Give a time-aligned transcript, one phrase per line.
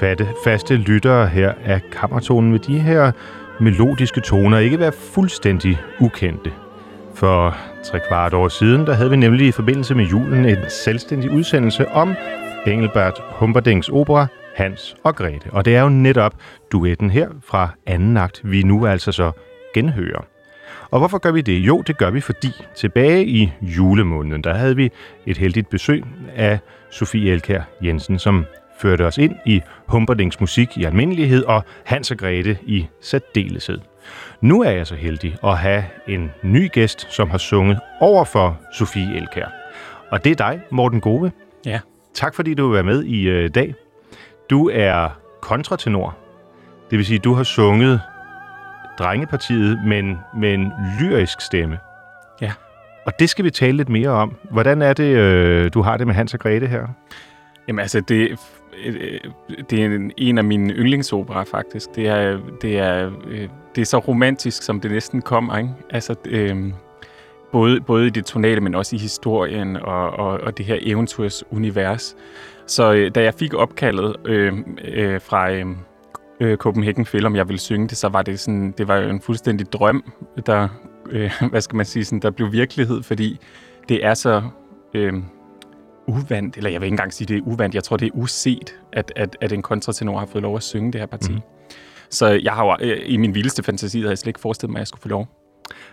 [0.00, 3.12] Fatte, faste lyttere her af kammertonen med de her
[3.60, 6.52] melodiske toner ikke være fuldstændig ukendte.
[7.14, 11.30] For tre kvart år siden, der havde vi nemlig i forbindelse med julen en selvstændig
[11.30, 12.14] udsendelse om
[12.66, 15.50] Engelbert Humperdinks opera Hans og Grete.
[15.52, 16.34] Og det er jo netop
[16.72, 19.32] duetten her fra anden akt, vi nu altså så
[19.74, 20.24] genhører.
[20.90, 21.58] Og hvorfor gør vi det?
[21.58, 24.90] Jo, det gør vi, fordi tilbage i julemåneden, der havde vi
[25.26, 26.04] et heldigt besøg
[26.36, 26.58] af
[26.90, 28.44] Sofie Elkær Jensen, som
[28.78, 33.80] førte os ind i Humperdings musik i almindelighed og Hans og Grete i særdeleshed.
[34.40, 38.60] Nu er jeg så heldig at have en ny gæst, som har sunget over for
[38.72, 39.46] Sofie Elkær.
[40.10, 41.32] Og det er dig, Morten Gove.
[41.66, 41.80] Ja.
[42.14, 43.74] Tak fordi du vil være med i øh, dag.
[44.50, 45.08] Du er
[45.40, 46.16] kontratenor.
[46.90, 48.00] Det vil sige, du har sunget
[48.98, 51.78] drengepartiet, men med en lyrisk stemme.
[52.40, 52.52] Ja.
[53.06, 54.36] Og det skal vi tale lidt mere om.
[54.50, 56.86] Hvordan er det, øh, du har det med Hans og Grete her?
[57.68, 58.38] Jamen altså, det,
[58.86, 59.20] øh, øh,
[59.70, 61.94] det er en, en af mine yndlingsoperaer faktisk.
[61.94, 65.56] Det er, det, er, øh, det er så romantisk, som det næsten kommer.
[65.56, 65.70] Ikke?
[65.90, 66.72] Altså, øh,
[67.52, 71.44] både, både i det tonale, men også i historien og, og, og det her eventyrs
[71.50, 72.16] univers.
[72.66, 74.52] Så øh, da jeg fik opkaldet øh,
[74.84, 75.66] øh, fra øh,
[76.40, 79.08] øh, Copenhagen Film, om jeg ville synge det, så var det sådan, det var jo
[79.08, 80.12] en fuldstændig drøm,
[80.46, 80.68] der,
[81.10, 83.40] øh, hvad skal man sige, sådan, der blev virkelighed, fordi
[83.88, 84.42] det er så
[84.94, 85.12] øh,
[86.06, 88.74] uvandt, eller jeg vil ikke engang sige, det er uvandt, jeg tror, det er uset,
[88.92, 91.32] at, at, at en kontratenor har fået lov at synge det her parti.
[91.32, 91.40] Mm.
[92.10, 94.78] Så jeg har jo, øh, i min vildeste fantasi, havde jeg slet ikke forestillet mig,
[94.78, 95.28] at jeg skulle få lov.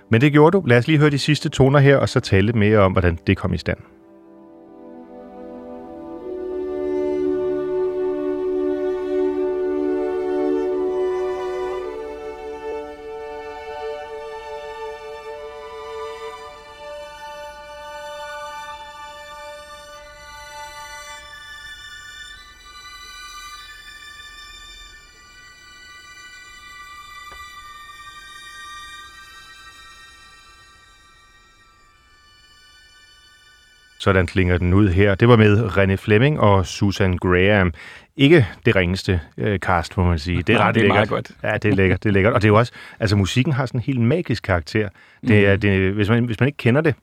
[0.10, 0.64] Men det gjorde du.
[0.66, 3.20] Lad os lige høre de sidste toner her, og så tale lidt mere om, hvordan
[3.28, 3.78] det kom i stand.
[34.04, 35.16] Sådan klinger den ud her.
[35.16, 37.74] Det var med René Fleming og Susan Graham.
[38.18, 40.42] Ikke det ringeste øh, cast, må man sige.
[40.48, 41.10] Det er ret det er lækkert.
[41.10, 41.32] godt.
[41.44, 42.34] Ja, det er lækkert, det er lækkert.
[42.34, 44.90] Og det er jo også, altså musikken har sådan en helt magisk karakter.
[45.28, 45.60] Det er, mm.
[45.62, 46.96] det, hvis, man, hvis man ikke kender det,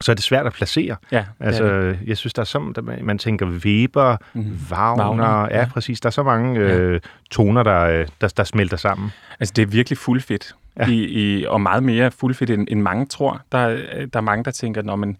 [0.00, 0.96] så er det svært at placere.
[1.12, 4.58] Ja, altså, det jeg synes, der er så, man tænker Weber, mm.
[4.70, 5.66] Wagner, Wagner, ja, ja.
[5.72, 6.00] præcis.
[6.00, 7.00] Der er så mange øh,
[7.30, 9.12] toner, der, øh, der, der smelter sammen.
[9.40, 10.54] Altså, det er virkelig fuldfedt.
[10.76, 10.84] Ja.
[10.86, 10.90] Ja.
[10.92, 13.40] I, i, og meget mere fuldfedt, end, end mange tror.
[13.52, 15.16] Der, er- der er mange, der tænker, når man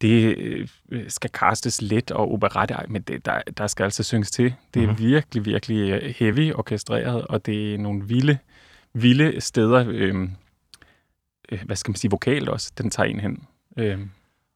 [0.00, 0.36] det
[0.90, 4.54] øh, skal castes let og operette, men det, der, der skal altså synges til.
[4.74, 5.04] Det er mm-hmm.
[5.04, 8.38] virkelig, virkelig øh, heavy orkestreret, og det er nogle vilde,
[8.94, 10.28] vilde steder, øh,
[11.52, 13.46] øh, hvad skal man sige, vokalt også, den tager en hen.
[13.78, 13.98] Øh,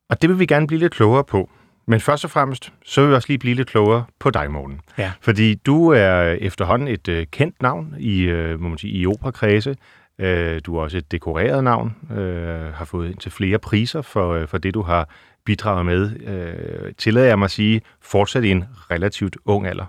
[0.09, 1.50] Og det vil vi gerne blive lidt klogere på.
[1.87, 4.81] Men først og fremmest, så vil vi også lige blive lidt klogere på dig, Morten.
[4.99, 5.12] Ja.
[5.21, 9.77] Fordi du er efterhånden et øh, kendt navn i, øh, må man sige, i operakredse.
[10.18, 14.48] Øh, du er også et dekoreret navn, øh, har fået indtil flere priser for, øh,
[14.48, 15.09] for det, du har
[15.44, 16.10] bidraget med.
[16.26, 19.84] Øh, tillader jeg mig at sige, fortsat i en relativt ung alder.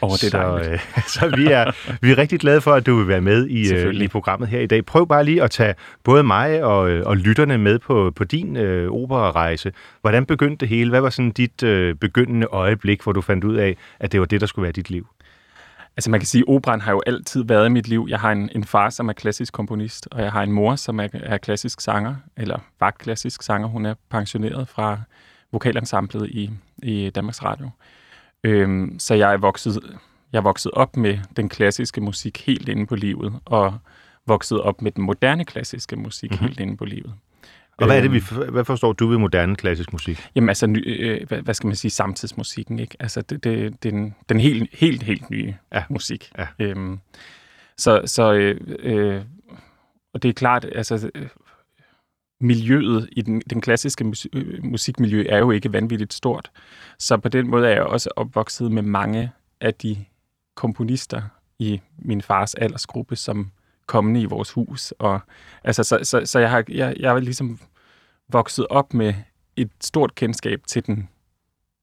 [0.00, 0.78] og det er så, øh,
[1.20, 3.94] så vi er, vi er rigtig glade for, at du vil være med i, øh,
[3.94, 4.84] i programmet her i dag.
[4.84, 5.74] Prøv bare lige at tage
[6.04, 9.72] både mig og, øh, og lytterne med på, på din øh, operarejse.
[10.00, 10.90] Hvordan begyndte det hele?
[10.90, 14.26] Hvad var sådan dit øh, begyndende øjeblik, hvor du fandt ud af, at det var
[14.26, 15.06] det, der skulle være dit liv?
[15.96, 18.06] Altså man kan sige, at operan har jo altid været i mit liv.
[18.10, 21.00] Jeg har en, en far, som er klassisk komponist, og jeg har en mor, som
[21.00, 23.68] er, er klassisk sanger, eller var klassisk sanger.
[23.68, 25.00] Hun er pensioneret fra
[25.52, 26.50] vokalensemblet i,
[26.82, 27.70] i Danmarks Radio.
[28.44, 29.80] Øhm, så jeg er, vokset,
[30.32, 33.78] jeg er vokset op med den klassiske musik helt inde på livet, og
[34.26, 36.34] vokset op med den moderne klassiske musik Mhm.
[36.36, 36.46] mm-hmm.
[36.48, 37.14] helt inde på livet.
[37.80, 40.26] Og hvad, er det, Øhm, vi, for- hvad forstår du ved moderne klassisk musik?
[40.34, 42.96] Jamen altså, ny, øh, hvad, hvad skal man sige, samtidsmusikken, ikke?
[43.00, 45.82] Altså, det, det, den, den helt, helt, helt nye Ja.
[45.90, 46.32] musik.
[46.38, 46.46] Ja.
[46.58, 46.98] Øhm,
[47.76, 49.22] så, så øh, øh,
[50.14, 51.28] og det er klart, altså, øh,
[52.40, 56.50] miljøet i den, den klassiske øh, musikmiljø er jo ikke vanvittigt stort.
[56.98, 59.30] Så på den måde er jeg også opvokset med mange
[59.60, 59.96] af de
[60.56, 61.22] komponister
[61.58, 63.50] i min fars aldersgruppe, som
[63.90, 64.92] kommende i vores hus.
[64.98, 65.20] Og,
[65.64, 67.58] altså, så, så, så jeg har jeg, jeg er ligesom
[68.32, 69.14] vokset op med
[69.56, 71.08] et stort kendskab til den,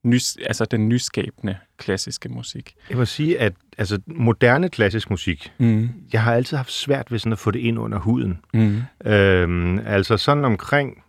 [0.04, 2.76] nys, altså den nyskabende klassiske musik.
[2.90, 5.90] Jeg må sige, at altså, moderne klassisk musik, Mm.
[6.14, 8.40] jeg har altid haft svært ved sådan at få det ind under huden.
[8.54, 8.82] Mm.
[9.06, 11.04] Øhm, altså sådan omkring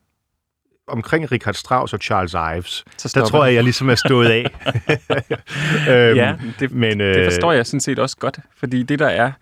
[0.89, 4.45] omkring Richard Strauss og Charles Ives, Så der tror jeg, jeg ligesom er stået af.
[5.93, 9.07] øhm, ja, det, men, øh, det forstår jeg sådan set også godt, fordi det der
[9.07, 9.33] er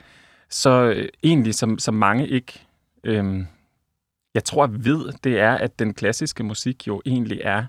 [0.51, 2.67] så øh, egentlig, som, som mange ikke,
[3.05, 3.47] øhm,
[4.35, 7.65] jeg tror ved, det er, at den klassiske musik jo egentlig er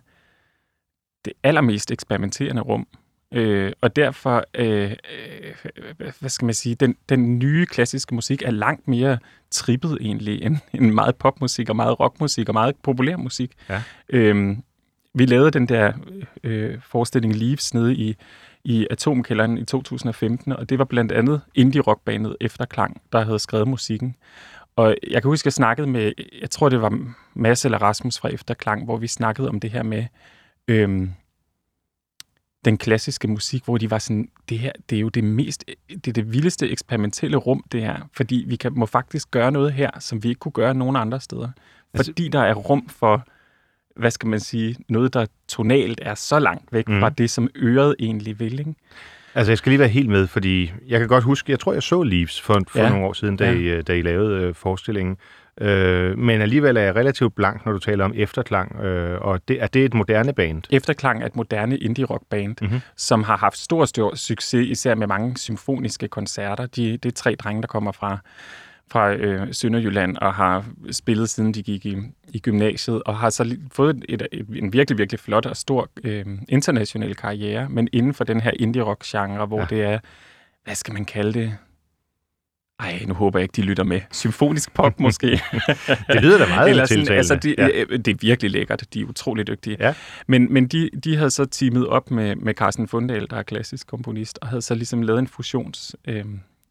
[1.25, 2.87] det allermest eksperimenterende rum
[3.31, 8.51] Øh, og derfor, øh, øh, hvad skal man sige, den, den nye klassiske musik er
[8.51, 9.17] langt mere
[9.51, 13.51] trippet egentlig, end, end meget popmusik og meget rockmusik og meget populær musik.
[13.69, 13.83] Ja.
[14.09, 14.57] Øh,
[15.13, 15.93] vi lavede den der
[16.43, 18.15] øh, forestilling Leaves nede i,
[18.63, 24.15] i Atomkælderen i 2015, og det var blandt andet indie-rockbandet Efterklang, der havde skrevet musikken.
[24.75, 26.11] Og jeg kan huske, at jeg snakkede med,
[26.41, 26.99] jeg tror det var
[27.33, 30.05] Mads eller Rasmus fra Efterklang, hvor vi snakkede om det her med
[30.67, 31.11] øhm,
[32.65, 36.07] den klassiske musik, hvor de var sådan, det her, det er jo det mest, det
[36.07, 38.09] er det vildeste eksperimentelle rum, det her.
[38.13, 41.21] Fordi vi kan, må faktisk gøre noget her, som vi ikke kunne gøre nogen andre
[41.21, 41.49] steder.
[41.93, 43.27] Altså- Fordi der er rum for,
[43.97, 46.99] hvad skal man sige, noget, der tonalt er så langt væk Mhm.
[46.99, 48.73] fra det, som øret egentlig vil, ikke?
[49.35, 51.83] Altså, jeg skal lige være helt med, fordi jeg kan godt huske, jeg tror, jeg
[51.83, 52.89] så Leaves for, for Ja.
[52.89, 53.51] nogle år siden, da, Ja.
[53.57, 55.17] I, øh, da I lavede øh, forestillingen.
[55.61, 59.61] Øh, men alligevel er jeg relativt blank, når du taler om efterklang, øh, og det,
[59.63, 60.61] er det et moderne band?
[60.69, 62.69] Efterklang er et moderne indie-rock-band, Mhm.
[62.69, 62.79] mm-hmm.
[62.95, 66.65] som har haft stor, stor succes, især med mange symfoniske koncerter.
[66.65, 68.17] De, det er tre drenge, der kommer fra,
[68.91, 71.97] fra øh, Sønderjylland og har spillet, siden de gik i,
[72.33, 76.25] i gymnasiet, og har så fået et, et, en virkelig, virkelig flot og stor øh,
[76.49, 79.65] international karriere, men inden for den her indie-rock-genre, hvor Ja.
[79.69, 79.99] det er,
[80.63, 81.57] hvad skal man kalde det?
[82.79, 84.01] Ej, nu håber jeg ikke, de lytter med.
[84.11, 85.27] Symfonisk pop måske.
[86.07, 87.67] Det lyder da meget Eller sådan, altså, de, Ja.
[87.67, 87.83] ja.
[87.97, 88.83] Det er virkelig lækkert.
[88.93, 89.77] De er utrolig dygtige.
[89.79, 89.93] Ja.
[90.27, 93.87] Men, men de, de havde så teamet op med, med Carsten Fundahl, der er klassisk
[93.87, 96.25] komponist, og havde så ligesom lavet en fusions, øh,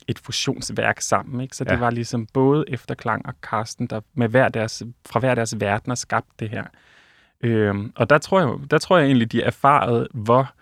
[0.08, 1.40] et fusionsværk sammen.
[1.40, 1.56] Ikke?
[1.56, 1.76] Så det Ja.
[1.76, 6.32] var ligesom både Efterklang og Carsten, der med hver deres, fra hver deres verdener skabte
[6.38, 6.64] det her.
[7.40, 10.52] Øh, og der tror, jeg, der tror jeg egentlig, de erfarede, hvor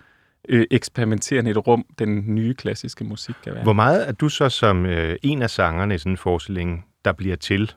[0.49, 3.63] øh, eksperimenterende et rum den nye klassiske musik kan være.
[3.63, 7.13] Hvor meget er du så som øh, en af sangerne i sådan en forestilling, der
[7.13, 7.73] bliver til?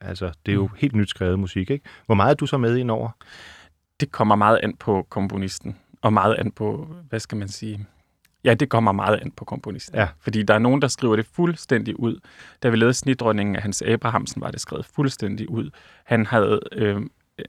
[0.00, 0.70] Altså, det er jo Mm.
[0.78, 1.84] helt nyt skrevet musik, ikke?
[2.06, 3.10] Hvor meget er du så med ind over?
[4.00, 7.86] det kommer meget an på komponisten, og meget an på, hvad skal man sige,
[8.46, 9.96] ja, det kommer meget an på komponisten.
[9.98, 10.08] Ja.
[10.20, 12.20] Fordi der er nogen, der skriver det fuldstændig ud.
[12.62, 15.70] Da vi lavede snitdronningen af Hans Abrahamsen, var det skrevet fuldstændig ud.
[16.04, 17.00] Han, havde, øh,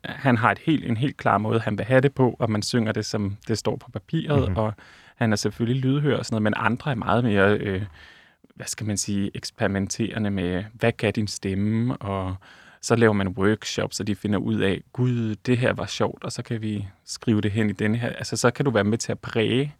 [0.05, 2.61] han har et helt, en helt klar måde, han vil have det på, og man
[2.61, 4.45] synger det, som det står på papiret, Mhm.
[4.49, 4.57] mm-hmm.
[4.57, 4.73] og
[5.15, 7.81] han er selvfølgelig lydhør og sådan noget, men andre er meget mere, øh,
[8.55, 12.35] hvad skal man sige, eksperimenterende med, hvad kan din stemme, og
[12.81, 16.31] så laver man workshops, så de finder ud af, gud, det her var sjovt, og
[16.31, 18.09] så kan vi skrive det hen i denne her.
[18.09, 19.75] Altså, så kan du være med til at præge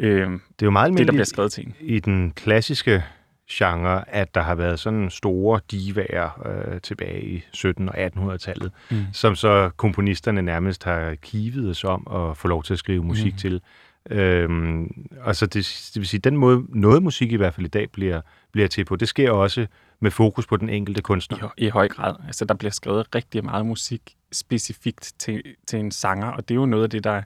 [0.00, 1.74] øh, Det er jo meget det, der bliver almindeligt skrevet til en.
[1.80, 3.04] i den klassiske
[3.50, 8.96] genre, at der har været sådan store divaer øh, tilbage i 1700- og 1800-tallet, Mm.
[9.12, 13.32] som så komponisterne nærmest har kivet os om at få lov til at skrive musik
[13.32, 13.38] Mm.
[13.38, 13.60] til.
[14.10, 17.68] Øhm, og så det, det vil sige, den måde, noget musik i hvert fald i
[17.68, 18.20] dag bliver,
[18.52, 19.66] bliver til på, det sker også
[20.00, 21.54] med fokus på den enkelte kunstner.
[21.58, 22.14] I, I høj grad.
[22.26, 24.00] Altså, der bliver skrevet rigtig meget musik
[24.32, 27.22] specifikt til, til en sanger, og det er jo noget af det, der er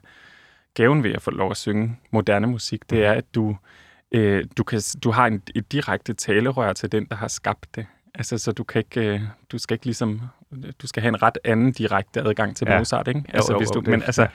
[0.75, 2.89] gaven ved at få lov at synge moderne musik.
[2.89, 3.57] Det er, at du,
[4.11, 7.85] øh, du, kan, du har en, et direkte talerør til den, der har skabt det.
[8.15, 10.21] Altså, så du kan ikke, øh, du skal ikke ligesom,
[10.81, 12.77] du skal have en ret anden direkte adgang til Ja.
[12.77, 13.23] Mozart, ikke?
[13.33, 14.27] Altså, jo, hvis jo, du, det- men altså,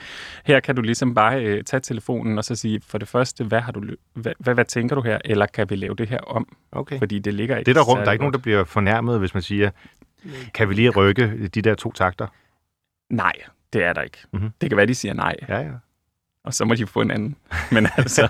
[0.45, 3.59] her kan du ligesom bare øh, tage telefonen og så sige, for det første, hvad,
[3.61, 3.83] har du,
[4.13, 6.55] hvad, hvad, hvad tænker du her, eller kan vi lave det her om?
[6.71, 6.99] Okay.
[6.99, 7.97] Fordi det ligger ikke Det er der rum.
[7.97, 9.69] Der er ikke nogen, der bliver fornærmet, hvis man siger,
[10.53, 12.27] kan vi lige rykke de der to takter?
[13.09, 13.33] Nej,
[13.73, 14.17] det er der ikke.
[14.31, 14.41] Mhm.
[14.41, 14.53] Mm-hmm.
[14.61, 15.69] Det kan være, de siger nej, Ja, ja.
[16.45, 17.35] Og så må de få en anden.
[17.71, 18.27] Men altså,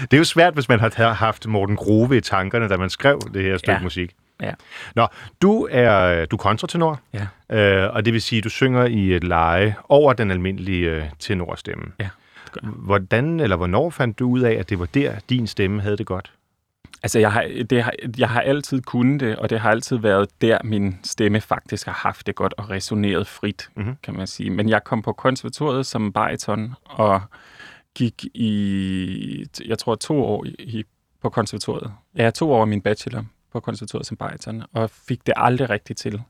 [0.00, 3.20] Det er jo svært, hvis man har haft Morten Grove i tankerne, da man skrev
[3.34, 3.82] det her stykke Ja.
[3.82, 4.14] musik.
[4.42, 4.52] Ja.
[4.96, 5.06] Nå,
[5.42, 9.12] du er, du er kontratenor, ja, øh, og det vil sige, at du synger i
[9.16, 11.84] et leje over den almindelige øh, tenorstemme.
[11.98, 12.08] Ja.
[12.62, 16.06] Hvordan eller hvornår fandt du ud af, at det var der, din stemme havde det
[16.06, 16.32] godt?
[17.02, 20.28] Altså jeg har, det har, jeg har altid kunnet det, og det har altid været
[20.40, 23.82] der, min stemme faktisk har haft det godt og resoneret frit, Mhm.
[23.84, 23.96] mm-hmm.
[24.02, 24.50] kan man sige.
[24.50, 27.20] Men jeg kom på konservatoriet som bariton, og
[27.94, 30.84] gik i, jeg tror, to år i,
[31.22, 31.92] på konservatoriet.
[32.16, 36.22] Ja, to år min bachelor på konservatoriet som bariton, og fik det aldrig rigtigt til.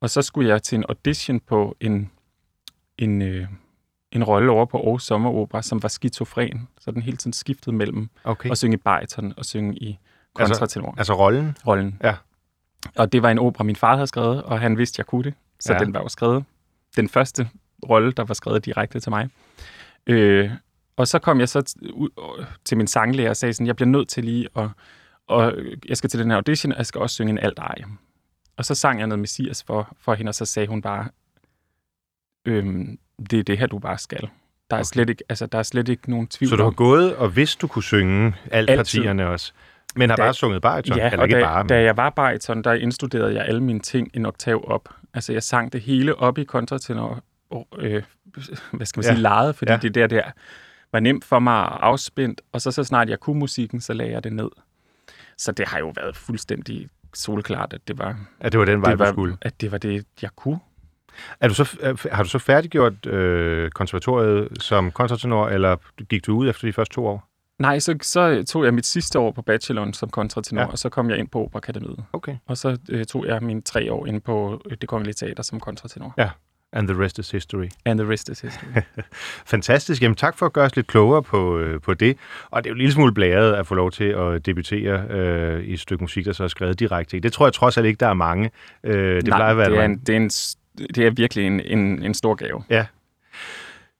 [0.00, 2.10] Og så skulle jeg til en audition på en,
[2.98, 3.46] en, øh,
[4.16, 6.68] en rolle over på Aarhus Sommeropera, som var skizofren.
[6.80, 8.50] Så den hele tiden skiftede mellem Okay.
[8.50, 9.98] at synge i bariton og synge i
[10.34, 10.94] kontratenor.
[10.98, 11.56] Altså rollen?
[11.66, 11.98] rollen.
[12.02, 12.14] Ja.
[12.96, 15.34] Og det var en opera, min far havde skrevet, og han vidste, jeg kunne det.
[15.60, 15.78] Så Ja.
[15.78, 16.44] den var jo skrevet.
[16.96, 17.48] Den første
[17.88, 19.28] rolle, der var skrevet direkte til mig.
[20.06, 20.50] Øh,
[20.96, 21.74] og så kom jeg så
[22.64, 24.68] til min sanglærer og sagde sådan, jeg bliver nødt til lige at,
[25.26, 25.52] og
[25.88, 27.74] jeg skal til den her audition, og jeg skal også synge en alt ej.
[28.56, 31.08] Og så sang jeg noget Messias for, for hende, og så sagde hun bare,
[32.44, 32.98] øhm,
[33.30, 34.20] det er det her, du bare skal.
[34.20, 34.84] Der er, Okay.
[34.84, 37.36] slet ikke, altså, der er slet ikke nogen tvivl Så du har om, gået og
[37.36, 38.76] vidst, du kunne synge alt Altid.
[38.76, 39.52] partierne også,
[39.96, 40.96] men har Da- bare sunget bariton?
[40.98, 41.68] Ja, eller og ikke da, bare, men...
[41.68, 44.88] da jeg var bariton, der indstuderede jeg alle mine ting en oktav op.
[45.14, 48.02] Altså, jeg sang det hele op i kontratenor, og, øh,
[48.72, 49.12] hvad skal man Ja.
[49.12, 49.74] sige, lejet, fordi Ja.
[49.82, 49.88] ja.
[49.88, 50.30] det er der, der,
[50.92, 54.12] var nemt for mig at afspændt, og så så snart jeg kunne musikken, så lagde
[54.12, 54.48] jeg det ned.
[55.38, 58.90] Så det har jo været fuldstændig solklart, at det var, At det var den vej,
[58.90, 59.36] det var, skulle.
[59.42, 60.58] at det var det, jeg kunne.
[61.40, 65.76] Er du så, har du så færdiggjort øh, konservatoriet som kontratenor, eller
[66.08, 67.28] gik du ud efter de første to år?
[67.58, 70.66] Nej, så, så tog jeg mit sidste år på bacheloren som kontratenor, Ja.
[70.66, 70.72] ja.
[70.72, 72.04] og så kom jeg ind på Operakademiet.
[72.12, 72.36] Okay.
[72.46, 75.60] Og så øh, tog jeg mine tre år ind på øh, det kongelige teater som
[75.60, 76.14] kontratenor.
[76.72, 77.68] And the rest is history.
[77.84, 78.68] And the rest is history.
[79.46, 80.02] Fantastisk.
[80.02, 82.16] Jamen tak for at gøre os lidt klogere på, øh, på det.
[82.50, 85.64] Og det er jo en lille smule blæret at få lov til at debutere øh,
[85.64, 87.20] i et stykke musik, der så er skrevet direkte.
[87.20, 88.50] Det tror jeg trods alt ikke, der er mange.
[88.84, 90.30] Øh, det Nej, plejer at være, det, er en, det, er en,
[90.78, 92.84] det er virkelig en, en, en stor gave.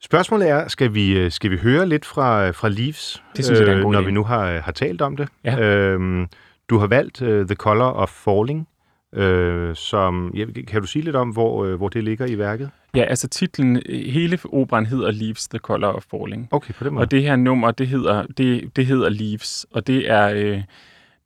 [0.02, 3.66] Spørgsmålet er, skal vi, øh, skal vi høre lidt fra, fra Leaves, Det synes jeg,
[3.66, 4.04] det er en god når idé.
[4.04, 5.28] vi nu har, har talt om det?
[5.44, 5.60] Ja.
[5.60, 6.26] Øhm,
[6.70, 8.68] du har valgt uh, The Color of Falling,
[9.14, 10.32] øh, som...
[10.34, 12.70] Ja, kan du sige lidt om, hvor, øh, hvor det ligger i værket?
[12.94, 16.48] Ja, altså titlen, hele operan hedder Leaves, The Color of Falling.
[16.50, 17.02] Okay, på den måde.
[17.04, 20.62] Og det her nummer, det hedder, det, det hedder Leaves, og det er, øh,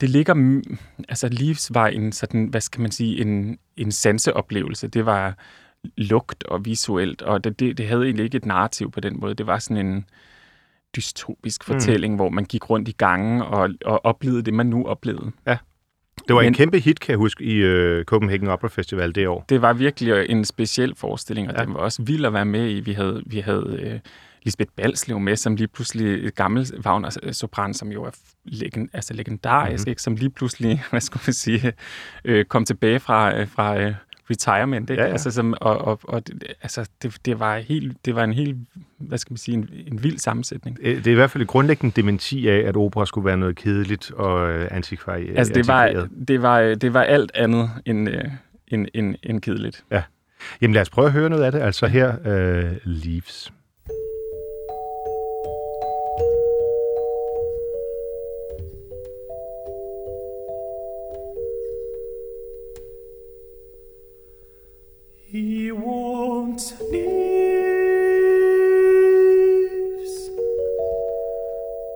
[0.01, 0.61] det ligger,
[1.09, 4.89] altså Leaves var en sådan, hvad skal man sige, en, en sanseoplevelse.
[4.89, 5.35] Det var
[5.97, 9.35] lugt og visuelt, og det, det, det havde egentlig ikke et narrativ på den måde.
[9.35, 10.05] Det var sådan en
[10.97, 11.73] dystopisk Mm.
[11.75, 15.31] fortælling, hvor man gik rundt i gangen og, og oplevede det, man nu oplevede.
[16.29, 19.29] det var en men- kæmpe hit, kan jeg huske, i øh, Copenhagen Opera Festival det
[19.29, 19.45] år.
[19.49, 21.61] Det var virkelig en speciel forestilling, og Ja.
[21.61, 21.65] ja.
[21.67, 22.81] den var også vild at være med i.
[22.81, 24.01] Vi havde, vi havde øh,
[24.43, 28.11] Lisbeth Balslev med, som lige pludselig et gammel Wagner-sopran, som jo er
[28.45, 29.81] legend, altså legendarisk, Mhm.
[29.81, 29.91] mm-hmm.
[29.91, 30.03] ikke?
[30.03, 31.73] som lige pludselig, hvad skulle man sige,
[32.25, 33.95] øh, kom tilbage fra, øh, fra øh,
[34.31, 34.91] retirement.
[34.91, 35.03] Ikke?
[35.03, 35.13] Ja, ja.
[35.13, 38.57] Altså, som, og, og, og det, altså, det, det, var helt, det var en helt,
[38.99, 40.79] hvad skal man sige, en, en vild sammensætning.
[40.83, 43.57] Øh, Det er i hvert fald et grundlæggende dementi af, at opera skulle være noget
[43.57, 46.11] kedeligt og øh, antikvari- Altså, det var, antikvarieret.
[46.29, 48.25] det var, det var alt andet end, øh,
[48.69, 49.85] end, end, end kedeligt.
[50.61, 51.59] Jamen lad os prøve at høre noget af det.
[51.61, 53.53] Altså her, øh, Leaves.
[65.71, 67.01] He wants leaves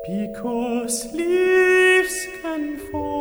[0.06, 3.13] because leaves can fall.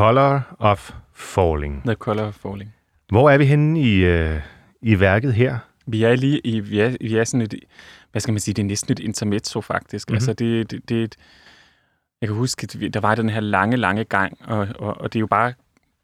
[0.00, 1.82] Color of Falling.
[1.84, 2.74] The Color of Falling.
[3.08, 4.40] Hvor er vi henne i, øh,
[4.82, 5.58] i værket her?
[5.86, 7.54] Vi er lige i, vi er, vi er sådan et,
[8.10, 10.08] hvad skal man sige, det er næsten et intermezzo faktisk.
[10.08, 10.12] Mhm.
[10.12, 10.16] Mm-hmm.
[10.16, 11.16] Altså det, det, det er et,
[12.20, 15.20] jeg kan huske, der var den her lange, lange gang, og, og, og det er
[15.20, 15.52] jo bare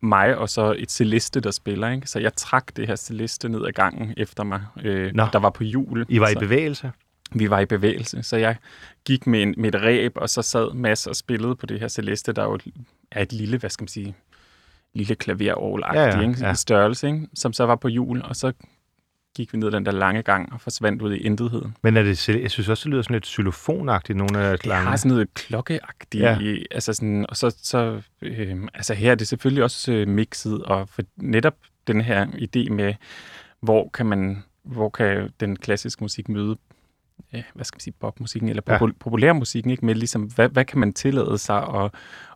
[0.02, 2.06] mig og så et celeste, der spiller, ikke?
[2.06, 5.26] Så jeg trak det her celeste ned ad gangen efter mig, øh, Nå.
[5.32, 6.06] der var på jul.
[6.08, 6.92] I var i så bevægelse?
[7.35, 8.56] Vi var i bevægelse, så jeg
[9.04, 11.88] gik med, en, med et ræb, og så sad Mads og spillede på det her
[11.88, 12.59] celeste, der jo
[13.11, 14.14] er et lille, hvad skal man sige,
[14.95, 16.47] lille klaverorgel Ja, ja, ikke?
[16.47, 16.54] ja.
[16.54, 17.28] størrelse, ikke?
[17.35, 18.52] som så var på jul, og så
[19.37, 21.76] gik vi ned den der lange gang og forsvandt ud i intetheden.
[21.83, 24.97] Men er det, jeg synes også, det lyder sådan lidt xylofonagtigt, nogle af Det har
[24.97, 26.38] sådan noget klokkeagtigt, ja.
[26.71, 30.88] altså sådan, og så, så øh, altså her er det selvfølgelig også øh, mixet, og
[30.88, 31.54] for netop
[31.87, 32.95] den her idé med,
[33.61, 36.56] hvor kan man, hvor kan den klassiske musik møde,
[37.35, 38.78] øh, hvad skal man sige, popmusikken, eller Ja.
[38.78, 39.87] popul- populærmusikken, ikke?
[39.87, 41.90] Med ligesom, hvad, hvad kan man tillade sig at,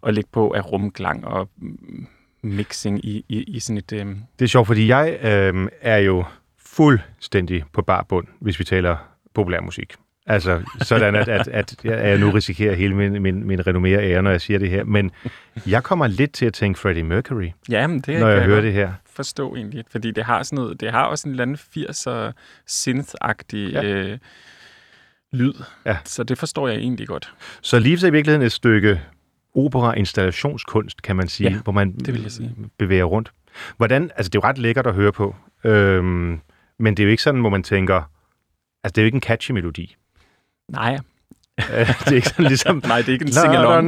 [0.07, 2.07] at lægge på af rumklang og mm,
[2.43, 3.93] mixing i, i, i sådan et...
[3.93, 4.07] Øh,
[4.39, 6.25] Det er sjovt, fordi jeg øh, er jo
[6.59, 8.97] fuldstændig på bar bund, hvis vi taler
[9.35, 9.95] populærmusik.
[10.27, 14.23] Altså, sådan at, at, at jeg nu risikerer hele min, min, min renommé og ære,
[14.23, 14.85] når jeg siger det her.
[14.85, 15.11] Men
[15.67, 18.61] jeg kommer lidt til at tænke Freddie Mercury, ja, men det når jeg kan hører
[18.61, 18.93] det her.
[19.07, 22.33] forstå egentlig, fordi det har sådan noget, det har også en eller anden 80'er
[22.71, 23.83] synth-agtig Ja.
[23.83, 23.95] ja.
[23.95, 24.19] øh,
[25.33, 25.53] lyd.
[25.87, 25.97] Ja.
[26.05, 27.35] Så det forstår jeg egentlig godt.
[27.63, 29.01] Så Leaves er i virkeligheden et stykke
[29.55, 32.55] opera-installationskunst, kan man sige, Ja, hvor man det vil jeg sige.
[32.79, 33.33] bevæger rundt.
[33.77, 35.35] Hvordan, altså det er jo ret lækkert at høre på,
[35.65, 36.41] øhm,
[36.79, 37.97] men det er jo ikke sådan, hvor man tænker,
[38.85, 39.97] altså det er jo ikke en catchy melodi.
[40.69, 40.99] Nej,
[41.79, 42.83] Øh, det er ikke sådan ligesom...
[42.89, 43.83] nej det er ikke en sing-along.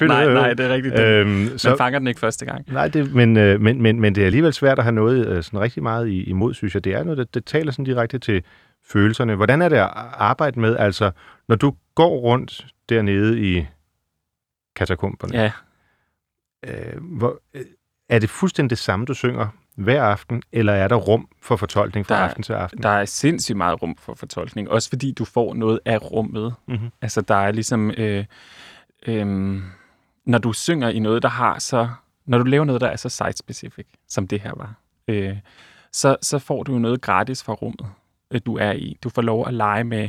[0.00, 0.98] nej, Nej, det er rigtigt.
[0.98, 2.64] Øhm, man så, fanger den ikke første gang.
[2.72, 5.42] nej, det, men, øh, men, men, men det er alligevel svært at have noget øh,
[5.42, 6.84] sådan rigtig meget i- imod, synes jeg.
[6.84, 8.42] Det er noget, det, det taler sådan direkte til
[8.84, 9.34] følelserne.
[9.34, 11.10] Hvordan er det at arbejde med, altså,
[11.48, 13.66] når du går rundt dernede i
[14.76, 15.52] katakomberne, Ja,
[16.66, 17.64] øh, hvor, øh,
[18.08, 22.06] er det fuldstændig det samme, du synger hver aften, eller er der rum for fortolkning
[22.06, 22.82] fra Der- aften til aften?
[22.82, 24.70] der er sindssygt meget rum for fortolkning.
[24.70, 26.54] Også fordi du får noget af rummet.
[26.66, 26.88] Mhm.
[27.02, 27.90] Altså, der er ligesom...
[27.90, 28.24] Øh,
[29.06, 29.26] øh,
[30.24, 31.88] når du synger i noget, der har så...
[32.26, 34.74] Når du laver noget, der er så site-specific, som det her var,
[35.08, 35.36] øh,
[35.92, 37.86] så, så får du noget gratis fra rummet,
[38.38, 38.96] du er i.
[39.04, 40.08] Du får lov at lege med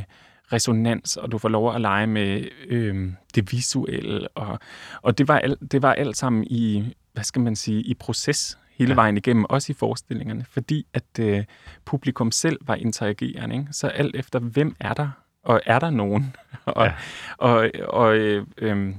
[0.52, 4.28] resonans, og du får lov at lege med øh, det visuelle.
[4.28, 4.58] Og,
[5.02, 8.58] og det, var al, det var alt sammen i, hvad skal man sige, i proces
[8.78, 8.94] hele Ja.
[8.94, 11.44] vejen igennem, også i forestillingerne, fordi at øh,
[11.84, 13.56] publikum selv var interagerende.
[13.56, 13.68] Ikke?
[13.72, 15.08] Så alt efter, hvem er der,
[15.44, 16.36] og er der nogen?
[16.64, 16.92] og, ja.
[17.38, 18.94] og, og øh, øh,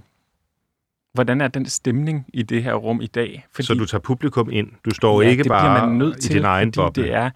[1.15, 3.47] hvordan er den stemning i det her rum i dag?
[3.59, 4.71] Så du tager publikum ind.
[4.85, 7.03] Du står ja, ikke det bare man nødt i til, din egen fordi boble.
[7.03, 7.29] det er,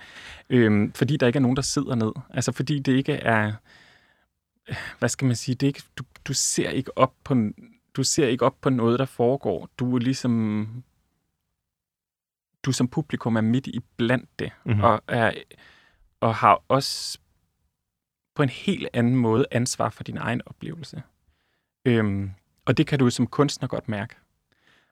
[0.49, 2.11] øhm, fordi der ikke er nogen, der sidder ned.
[2.29, 3.53] Altså fordi det ikke er,
[4.99, 7.35] hvad skal man sige, det er ikke, du, du ser ikke op på
[7.95, 9.69] du ser ikke op på noget, der foregår.
[9.79, 10.67] Du er ligesom,
[12.65, 14.71] du som publikum er midt i blandt det, Mhm.
[14.73, 14.83] mm-hmm.
[14.83, 15.31] og, er,
[16.19, 17.19] og har også
[18.35, 21.03] på en helt anden måde ansvar for din egen oplevelse.
[21.85, 22.31] Øhm,
[22.69, 24.15] og det kan du som kunstner godt mærke.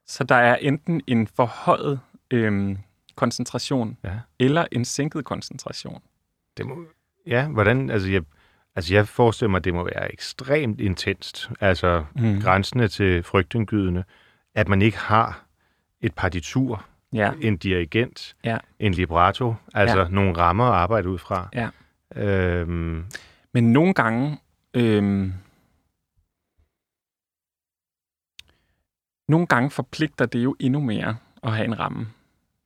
[0.05, 1.99] Så der er enten en forhøjet
[2.31, 2.77] øhm,
[3.15, 4.11] koncentration, Ja.
[4.39, 6.01] eller en sænket koncentration.
[6.57, 6.77] Det må,
[7.27, 8.21] ja, hvordan, altså jeg,
[8.75, 12.41] altså jeg forestiller mig, at det må være ekstremt intenst, altså Mm.
[12.41, 14.03] grænsende til frygtindgydende,
[14.55, 15.45] at man ikke har
[16.01, 18.57] et partitur, Ja, en dirigent, Ja.
[18.79, 20.07] en libretto, altså Ja.
[20.09, 21.49] nogle rammer at arbejde ud fra.
[21.53, 21.69] Ja.
[22.15, 23.05] Øhm,
[23.53, 24.37] men nogle gange...
[24.73, 25.33] Øhm,
[29.27, 32.07] nogle gange forpligter det jo endnu mere at have en ramme,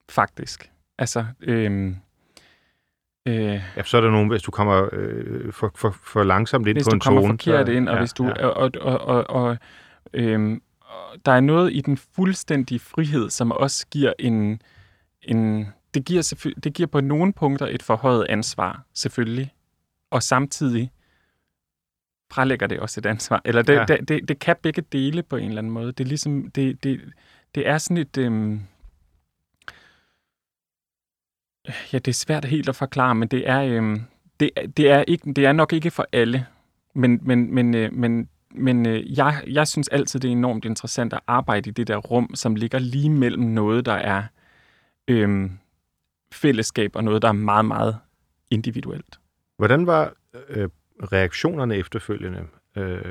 [0.10, 0.72] faktisk.
[0.98, 1.96] Altså, øhm,
[3.26, 6.76] øh, ja, så er der nogen, hvis du kommer øh, for, for, for langsomt ind
[6.76, 7.34] hvis på du en kommer tone.
[7.34, 8.48] forkert så, ind, og ja, hvis du Ja.
[8.48, 9.58] og, og, og, og,
[10.14, 10.62] øhm,
[11.26, 14.62] der er noget i den fuldstændige frihed, som også giver en
[15.22, 19.54] en det giver det giver på nogle punkter et forhøjet ansvar selvfølgelig,
[20.12, 20.92] og samtidig
[22.32, 23.42] frelægger det også et ansvar.
[23.46, 23.86] Eller det, Ja.
[23.86, 25.88] det, det, det kan begge dele på en eller anden måde.
[25.92, 27.02] Det er ligesom det det,
[27.56, 28.62] det er sådan et øhm,
[31.94, 34.02] ja, det er svært helt at forklare, men det er øhm,
[34.40, 36.46] det, det er ikke det er nok ikke for alle,
[36.96, 41.14] men men men øh, men men øh, jeg, jeg synes altid, det er enormt interessant
[41.14, 44.24] at arbejde i det der rum, som ligger lige mellem noget, der er
[45.08, 45.52] øhm,
[46.34, 47.98] fællesskab, og noget, der er meget, meget
[48.50, 49.20] individuelt.
[49.58, 50.14] Hvordan var
[50.50, 50.70] øh,
[51.04, 52.40] reaktionerne efterfølgende?
[52.78, 53.02] Øh,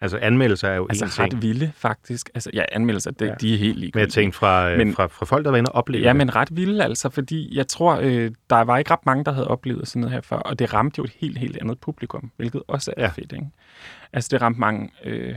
[0.00, 2.30] altså anmeldelser er jo Altså en ting, ret vilde, faktisk.
[2.34, 3.34] Altså, ja, anmeldelser, det, Ja.
[3.40, 4.00] de er helt men ligegyldige.
[4.04, 6.16] jeg tænkte fra, Men- fra, fra folk, der var inde og opleve Ja, det.
[6.16, 9.48] men ret vilde altså, fordi jeg tror, øh, der var ikke ret mange, der havde
[9.48, 12.62] oplevet sådan noget her før, og det ramte jo et helt, helt andet publikum, hvilket
[12.68, 13.08] også er ja.
[13.08, 13.46] fedt, ikke?
[14.12, 14.90] Altså, det ramte mange...
[15.04, 15.34] Øh,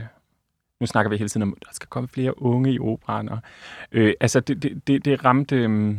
[0.80, 3.38] nu snakker vi hele tiden om, at der skal komme flere unge i operan, og,
[3.92, 5.56] øh, altså, det, det, det, det ramte...
[5.56, 5.96] Øh,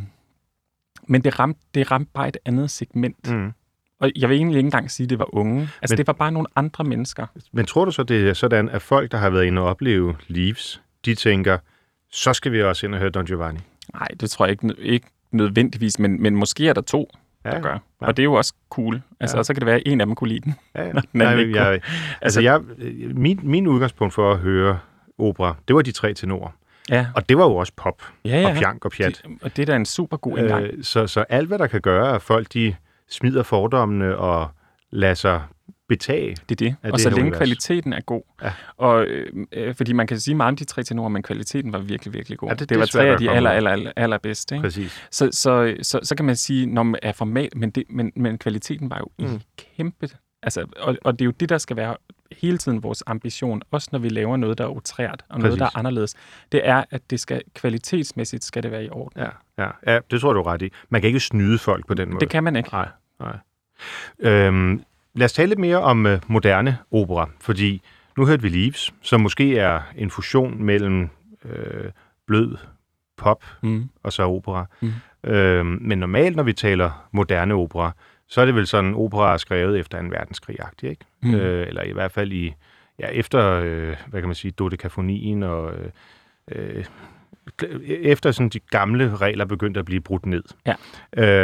[1.09, 3.31] men det ramte, det ramte bare et andet segment.
[3.31, 3.51] Mm.
[3.99, 5.61] Og jeg vil egentlig ikke engang sige, at det var unge.
[5.81, 7.25] Altså, Men- det var bare nogle andre mennesker.
[7.51, 10.15] Men tror du så, det er sådan, at folk, der har været inde og opleve
[10.27, 11.57] Leaves, de tænker,
[12.11, 13.59] så skal vi også ind og høre Don Giovanni?
[13.93, 17.09] Nej, det tror jeg ikke, ikke nødvendigvis, men, men måske er der to,
[17.43, 17.71] der gør.
[18.01, 18.07] Ja.
[18.07, 19.01] Og det er jo også cool.
[19.19, 19.39] Altså, Ja.
[19.39, 19.43] ja.
[19.43, 20.55] så kan det være, at en af dem kunne lide den.
[20.75, 20.91] Ja, ja.
[21.13, 21.81] Nej, ikke jeg,
[22.21, 22.61] altså, jeg,
[23.13, 24.79] min, min udgangspunkt for at høre
[25.19, 26.49] opera, det var de tre tenorer.
[26.89, 28.49] Ja, Og det var jo også pop ja, ja.
[28.49, 29.21] og pjank og pjat.
[29.27, 30.63] Det, og det er da en super god indgang.
[30.63, 32.75] Øh, så, så alt, hvad der kan gøre, at folk de
[33.09, 34.47] smider fordommene og
[34.91, 35.41] lader sig
[35.89, 36.35] betage.
[36.49, 36.75] Det er det.
[36.83, 37.37] og det så længe univers.
[37.37, 38.21] kvaliteten er god.
[38.43, 38.51] Ja.
[38.77, 41.79] Og, øh, øh, fordi man kan sige meget om de tre tenorer, men kvaliteten var
[41.79, 42.49] virkelig, virkelig god.
[42.49, 44.55] Ja, det- det, det var tre af de aller, aller, aller, allerbedste.
[44.55, 44.63] Ikke?
[44.63, 45.03] Præcis.
[45.11, 48.37] Så, så, så, så kan man sige, når man er format, men, det, men, men
[48.37, 49.41] kvaliteten var jo mm.
[49.77, 50.09] kæmpe.
[50.43, 51.95] Altså, og, og det er jo det, der skal være
[52.37, 55.65] hele tiden vores ambition, også når vi laver noget, der er utrært, og noget, der
[55.65, 55.75] Præcis.
[55.75, 56.15] er anderledes.
[56.51, 59.21] Det er, at det skal kvalitetsmæssigt skal det være i orden.
[59.21, 59.29] Ja,
[59.63, 60.69] ja, ja, det tror du ret i.
[60.89, 62.19] Man kan ikke snyde folk på den måde.
[62.19, 62.69] Det kan man ikke.
[62.73, 62.87] Nej,
[63.19, 63.37] nej.
[64.19, 67.81] Øhm, lad os tale lidt mere om øh, moderne opera, fordi
[68.17, 71.09] nu hørte vi Leaves, som måske er en fusion mellem
[71.45, 71.91] øh,
[72.27, 72.57] blød
[73.17, 73.89] pop Mm.
[74.03, 74.65] og så opera.
[74.81, 74.91] Mm.
[75.29, 77.91] Øhm, men normalt, når vi taler moderne opera,
[78.27, 81.05] så er det vel sådan, opera er skrevet efter en verdenskrig ikke?
[81.21, 81.35] Mm.
[81.35, 82.53] Øh, eller i hvert fald i,
[82.99, 85.89] ja, efter, øh, hvad kan man sige, dodekafonien og øh,
[86.51, 86.85] øh,
[87.87, 90.43] efter sådan de gamle regler begyndte at blive brudt ned.
[90.65, 90.73] Ja.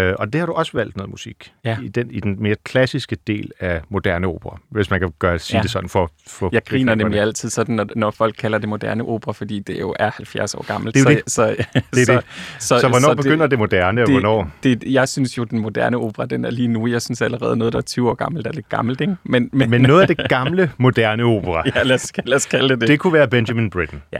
[0.09, 1.77] Øh, og det har du også valgt noget musik Ja.
[1.83, 5.57] i, den, i den mere klassiske del af moderne opera, hvis man kan gøre, sige
[5.57, 5.61] Ja.
[5.61, 9.03] det sådan for, for Jeg griner nemlig altid sådan, når, når folk kalder det moderne
[9.03, 10.95] opera, fordi det jo er 70 år gammelt.
[10.95, 11.57] Det er jo så, det.
[11.65, 12.25] Så, Det er så, det.
[12.59, 14.51] Så, Så hvornår så begynder det moderne, og det- hvornår?
[14.63, 16.87] Det, jeg synes jo, den moderne opera, den er lige nu.
[16.87, 19.15] Jeg synes allerede noget, der er 20 år gammelt, er lidt gammelt, ikke?
[19.23, 22.69] Men, men, Men noget af det gamle moderne opera, ja, lad os, lad os kalde
[22.69, 22.87] det det.
[22.89, 24.03] det kunne være Benjamin Britten.
[24.13, 24.19] Ja.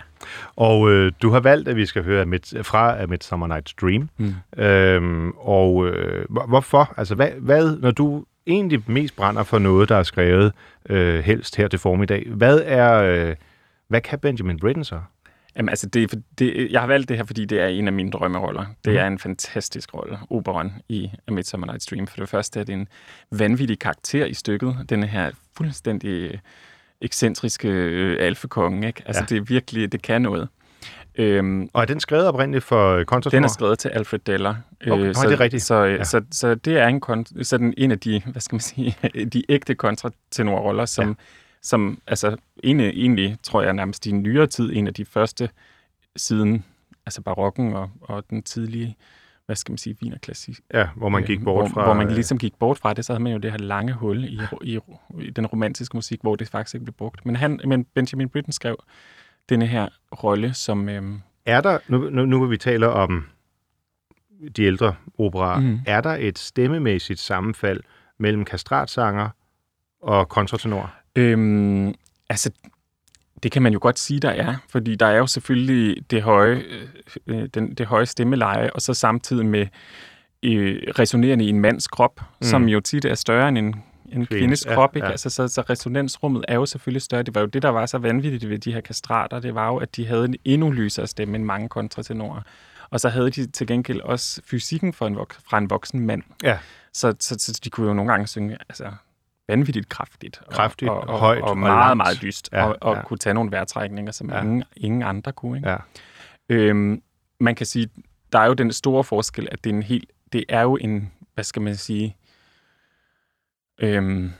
[0.55, 4.09] Og øh, du har valgt, at vi skal høre Mid, fra A Midsummer Night's Dream.
[4.17, 4.63] Mm.
[4.63, 6.93] Øhm, og øh, hvor- hvorfor?
[6.97, 10.51] Altså, hvad, hvad, når du egentlig mest brænder for noget, der er skrevet
[10.89, 12.93] øh, helst her til formiddag, hvad er,
[13.29, 13.35] øh,
[13.87, 14.99] hvad kan Benjamin Britten så?
[15.57, 18.11] Jamen, altså, det, det, jeg har valgt det her, fordi det er en af mine
[18.11, 18.65] drømmeroller.
[18.85, 18.97] Det Mhm.
[19.01, 22.07] er en fantastisk rolle, operan i A Midsummer Night's Dream.
[22.07, 22.87] For det første er det en
[23.31, 24.75] vanvittig karakter i stykket.
[24.89, 26.39] Den her fuldstændig
[27.03, 29.03] ekscentriske øh, alfekonge, ikke?
[29.05, 29.25] Altså, Ja.
[29.35, 30.47] det er virkelig, det kan noget.
[31.15, 33.37] Øhm, Og er den skrevet oprindeligt for kontratenor?
[33.39, 34.55] Den er skrevet til Alfred Deller.
[34.87, 35.63] Okay, nå, så, det er rigtigt.
[35.63, 35.93] Så, Ja.
[35.93, 36.03] ja.
[36.03, 38.95] så, så det er en, kon- sådan en af de, hvad skal man sige,
[39.33, 41.13] de ægte kontratenorroller, som, Ja.
[41.61, 45.49] som altså egentlig, egentlig, tror jeg nærmest i nyere tid, en af de første
[46.15, 46.65] siden
[47.05, 48.95] altså barokken og, og den tidlige,
[49.45, 50.59] hvad skal man sige, wienerklassik.
[50.73, 51.83] Ja, hvor man gik bort fra...
[51.83, 53.93] Hvor man øh, ligesom gik bort fra det, så havde man jo det her lange
[53.93, 54.79] hul i, i,
[55.19, 57.25] i den romantiske musik, hvor det faktisk ikke blev brugt.
[57.25, 58.83] Men, han, men Benjamin Britten skrev
[59.49, 59.87] denne her
[60.23, 60.89] rolle, som...
[60.89, 63.25] Øhm, Er der, nu, nu, nu hvor vi taler om
[64.57, 65.79] de ældre operaer, mm.
[65.85, 67.81] Er der et stemmemæssigt sammenfald
[68.19, 69.29] mellem kastratsanger
[70.01, 70.93] og kontratenor?
[71.15, 71.93] Øhm,
[72.29, 72.51] altså,
[73.43, 76.63] det kan man jo godt sige, der er, fordi der er jo selvfølgelig det høje,
[77.27, 79.67] øh, den, det høje stemmeleje, og så samtidig med
[80.43, 82.47] øh, resonerende i en mands krop, Mm.
[82.47, 83.73] som jo tit er større end en, en
[84.11, 84.95] Kvindes, kvindes ja, krop.
[84.95, 85.05] Ikke?
[85.05, 85.11] ja.
[85.11, 87.23] Altså, så, så resonensrummet er jo selvfølgelig større.
[87.23, 89.39] Det var jo det, der var så vanvittigt ved de her kastrater.
[89.39, 92.41] Det var jo, at de havde en endnu lysere stemme end mange kontratenorer.
[92.89, 95.17] Og så havde de til gengæld også fysikken for en
[95.49, 96.23] fra en voksen mand.
[96.43, 96.57] Ja.
[96.93, 98.85] Så, så, så de kunne jo nogle gange synge altså,
[99.47, 100.41] vanvittigt kraftigt.
[100.45, 101.97] Og, Kraftigt, og, og, højt og, og meget, langt.
[101.97, 102.49] meget lyst.
[102.53, 103.01] Ja, og og ja.
[103.03, 104.41] kunne tage nogle vejrtrækninger, som Ja.
[104.41, 105.57] ingen, ingen andre kunne.
[105.57, 105.69] Ikke?
[105.69, 105.77] Ja.
[106.49, 107.01] Øhm,
[107.39, 107.89] man kan sige,
[108.31, 111.11] der er jo den store forskel, at det er en helt, det er jo en,
[111.33, 112.17] hvad skal man sige,
[113.79, 114.31] øhm,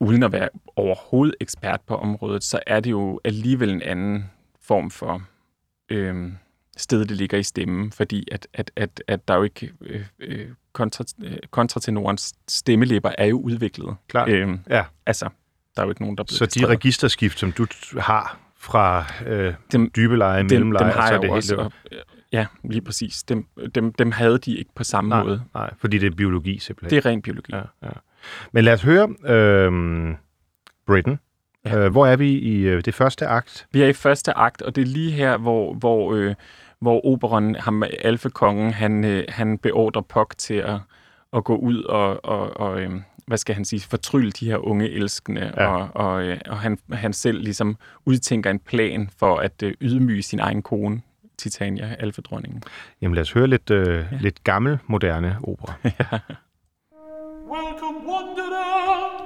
[0.00, 4.90] uden at være overhovedet ekspert på området, så er det jo alligevel en anden form
[4.90, 5.22] for
[5.88, 6.36] øhm,
[6.76, 10.06] sted, det ligger i stemmen, fordi at, at, at, at der er jo ikke øh,
[10.18, 13.96] øh, kontra, øh, kontratenorens stemmelæber er jo udviklet.
[14.08, 14.28] Klart.
[14.28, 14.84] Øhm, Ja.
[15.06, 15.28] Altså,
[15.76, 17.66] der er jo ikke nogen, der er blevet Så de registerskift, som du
[17.98, 21.56] har fra øh, Dem- dybe leje, dem, mellemleje, dem har så er det helt også.
[21.56, 21.72] Og,
[22.32, 23.22] ja, lige præcis.
[23.22, 25.42] Dem, dem, dem havde de ikke på samme Nej, måde.
[25.54, 26.90] nej, fordi det er biologi simpelthen.
[26.90, 27.52] Det er ren biologi.
[27.54, 27.88] Ja, ja.
[28.52, 30.14] Men lad os høre øh,
[30.86, 31.18] Britain.
[31.64, 31.70] Ja.
[31.70, 31.78] Ja.
[31.84, 33.66] Øh, hvor er vi i øh, det første akt?
[33.72, 36.34] Vi er i første akt, og det er lige her, hvor, hvor, øh,
[36.82, 40.78] hvor operan, ham, alfekongen, han, øh, han beordrer Puck til at,
[41.32, 42.90] at gå ud og, og, og øh,
[43.26, 45.66] hvad skal han sige, fortrylle de her unge elskende, Ja.
[45.66, 50.22] og, og, øh, og han, han selv ligesom udtænker en plan for at øh, ydmyge
[50.22, 51.00] sin egen kone,
[51.38, 52.62] Titania, alfedronningen.
[53.02, 53.92] Jamen lad os høre lidt, øh, ja.
[53.94, 54.04] Ja.
[54.20, 55.72] lidt gammel, moderne opera.
[57.52, 59.21] Welcome, wanderer.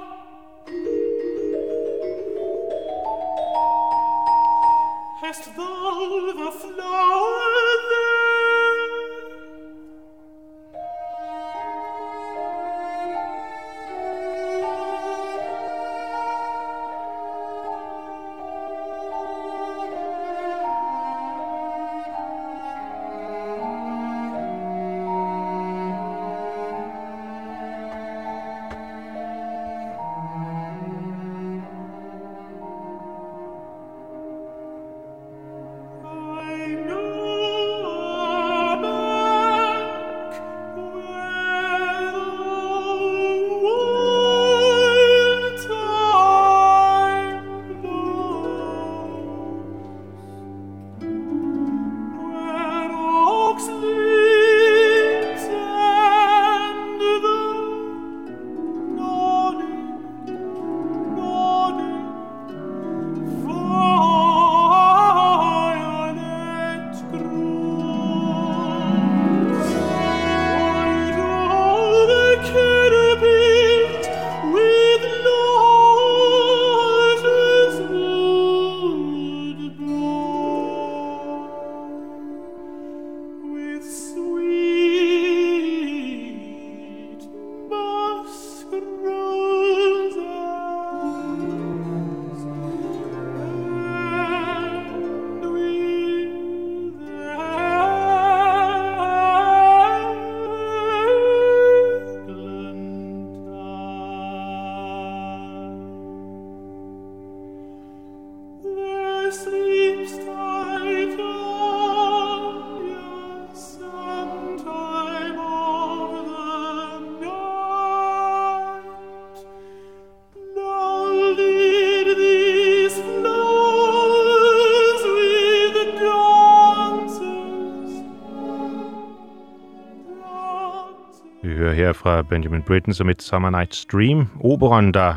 [131.87, 135.15] Her fra Benjamin Britten som et Summer Night's Dream, operan, der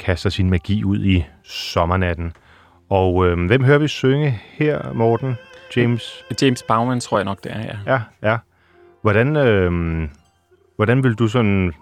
[0.00, 2.32] kaster sin magi ud i sommernatten.
[2.90, 5.36] Og øh, hvem hører vi synge her, Morten?
[5.76, 6.24] James?
[6.42, 7.92] James Bauman tror jeg nok, det er, ja.
[7.92, 8.38] Ja, ja.
[9.02, 9.72] Hvordan, øh,
[10.76, 11.72] hvordan vil du sådan,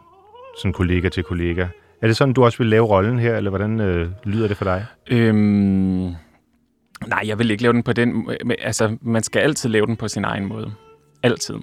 [0.58, 1.66] sådan kollega til kollega?
[2.02, 4.64] Er det sådan, du også vil lave rollen her, eller hvordan øh, lyder det for
[4.64, 4.86] dig?
[5.10, 6.14] Øhm,
[7.06, 8.30] nej, jeg vil ikke lave den på den
[8.62, 10.72] Altså, man skal altid lave den på sin egen måde.
[11.22, 11.54] Altid.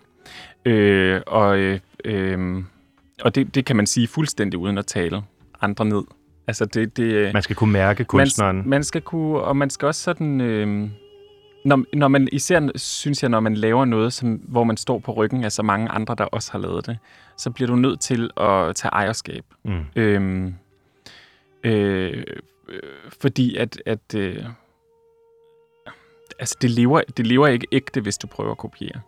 [0.66, 2.64] Øh, og øh, øh,
[3.22, 5.22] og det, det kan man sige fuldstændig uden at tale
[5.62, 6.04] andre ned.
[6.48, 6.98] Altså, det...
[6.98, 8.56] det Man skal kunne mærke kunstneren.
[8.58, 10.42] Man, man skal kunne, og man skal også sådan...
[10.42, 10.90] Øh,
[11.66, 15.12] når, når man, især synes jeg, når man laver noget, som, hvor man står på
[15.14, 16.98] ryggen af så mange andre, der også har lavet det,
[17.38, 19.46] så bliver du nødt til at tage ejerskab.
[19.64, 19.86] Mm.
[19.96, 20.56] Øhm,
[21.64, 22.24] øh,
[22.70, 22.84] øh,
[23.22, 24.46] fordi at, at øh,
[26.40, 29.02] altså det lever, det lever ikke ægte, hvis du prøver at kopiere.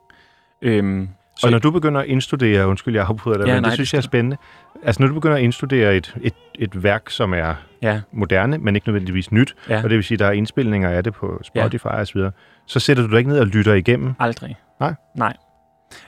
[0.61, 1.09] Øhm,
[1.43, 3.73] Og når du begynder at indstudere, undskyld, jeg afbryder dig, Ja, ja, men nej, det
[3.75, 4.37] synes det jeg er spændende.
[4.83, 8.75] Altså, når du begynder at indstudere et, et, et værk, som er ja, moderne, men
[8.75, 9.77] ikke nødvendigvis nyt, Ja.
[9.83, 12.31] og det vil sige, der er indspilninger af det på Spotify og så videre,
[12.65, 14.13] så sætter du dig ikke ned og lytter igennem.
[14.19, 14.55] aldrig.
[14.79, 14.93] Nej?
[15.15, 15.33] Nej.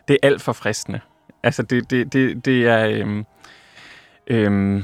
[0.07, 0.99] Det er alt for fristende.
[1.43, 2.87] Altså det, det, det, det er...
[2.89, 3.25] Øhm,
[4.27, 4.83] øhm,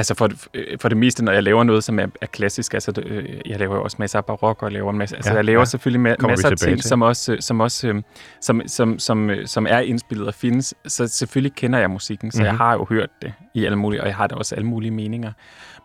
[0.00, 0.48] altså for, det-
[0.80, 3.58] for det meste, når jeg laver noget, som er, er klassisk, altså det, øh, jeg
[3.58, 5.64] laver også masser af barok, og jeg laver en masse, altså Ja, jeg laver ja.
[5.64, 8.02] selvfølgelig ma- masser af ting, som også, som, også øh,
[8.40, 12.38] som, som, som, øh, som er indspillet og findes, så selvfølgelig kender jeg musikken, så
[12.38, 12.44] mm-hmm.
[12.46, 12.58] jeg Mhm.
[12.60, 15.32] har jo hørt det i alle mulige, og jeg har da også alle mulige meninger.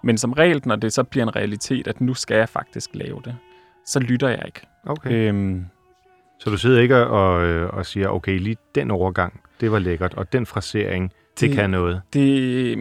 [0.04, 3.22] Men som regel, når det så bliver en realitet, at nu skal jeg faktisk lave
[3.26, 3.36] det,
[3.86, 4.62] så lytter jeg ikke.
[4.88, 5.12] Okay.
[5.12, 5.66] Øhm,
[6.40, 7.32] Så du sidder ikke og,
[7.70, 11.70] og siger, okay, lige den overgang, det var lækkert, og den frasering, det Det- kan
[11.70, 12.02] noget.
[12.14, 12.78] det,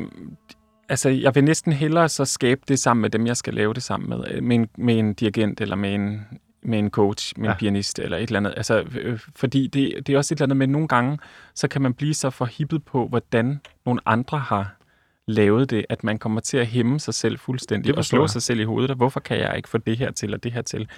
[0.89, 3.83] altså, jeg vil næsten hellere så skabe det sammen med dem, jeg skal lave det
[3.83, 4.25] sammen med.
[4.31, 6.21] Øh, Med en, med en dirigent, eller med en,
[6.63, 7.53] med en coach, med ja.
[7.53, 8.55] En pianist, eller et eller andet.
[8.57, 11.19] Altså, øh, fordi det, det er også et eller andet med, nogle gange,
[11.55, 14.77] så kan man blive så forhippet på, hvordan nogle andre har
[15.27, 18.31] lavet det, at man kommer til at hæmme sig selv fuldstændig, og slå jeg.
[18.31, 20.53] sig selv i hovedet, og hvorfor kan jeg ikke få det her til, og det
[20.53, 20.89] her til?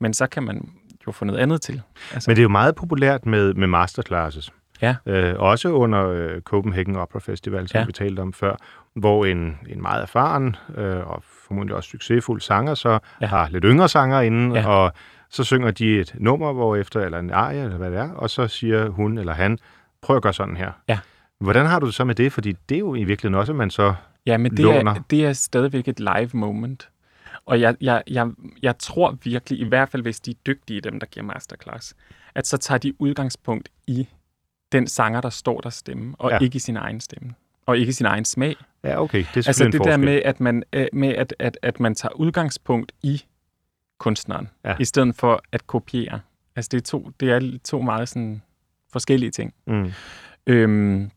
[0.00, 0.68] Men så kan man
[1.06, 1.82] jo få noget andet til.
[2.14, 4.52] Altså, Men det er jo meget populært med, med masterclasses.
[4.82, 4.96] Ja.
[5.06, 7.86] Øh, også under øh, Copenhagen Opera Festival, som Ja.
[7.86, 8.56] vi talte om før,
[8.94, 13.26] hvor en, en meget erfaren øh, og formodentlig også succesfuld sanger så Ja.
[13.26, 14.60] har lidt yngre sanger inde, Ja.
[14.60, 14.68] ja.
[14.68, 14.92] og
[15.30, 18.30] så synger de et nummer, hvor efter eller en arie, eller hvad det er, og
[18.30, 19.58] så siger hun eller han,
[20.02, 20.72] prøv at gøre sådan her.
[20.88, 20.98] Ja.
[21.40, 22.32] Hvordan har du det så med det?
[22.32, 23.94] Fordi det er jo i virkeligheden også, at man så...
[24.26, 24.94] Ja, men det låner.
[24.94, 26.88] er, det er stadigvæk et live moment.
[27.46, 28.28] Og jeg, jeg, jeg,
[28.62, 31.94] jeg tror virkelig, i hvert fald hvis de er dygtige, dem der giver masterclass,
[32.34, 34.08] at så tager de udgangspunkt i
[34.72, 36.38] den sanger, der står der stemme, og ja.
[36.38, 37.34] Ikke i sin egen stemme.
[37.66, 38.56] Og ikke i sin egen smag.
[38.84, 40.00] Ja, okay, det er Altså det en der forskel.
[40.00, 43.22] med, at man, øh, med at, at, at man tager udgangspunkt i
[43.98, 44.74] kunstneren, ja.
[44.80, 46.20] I stedet for at kopiere.
[46.56, 48.42] Altså det er to, det er to meget sådan
[48.92, 49.54] forskellige ting.
[49.66, 49.92] Mm.
[50.46, 51.10] Øhm,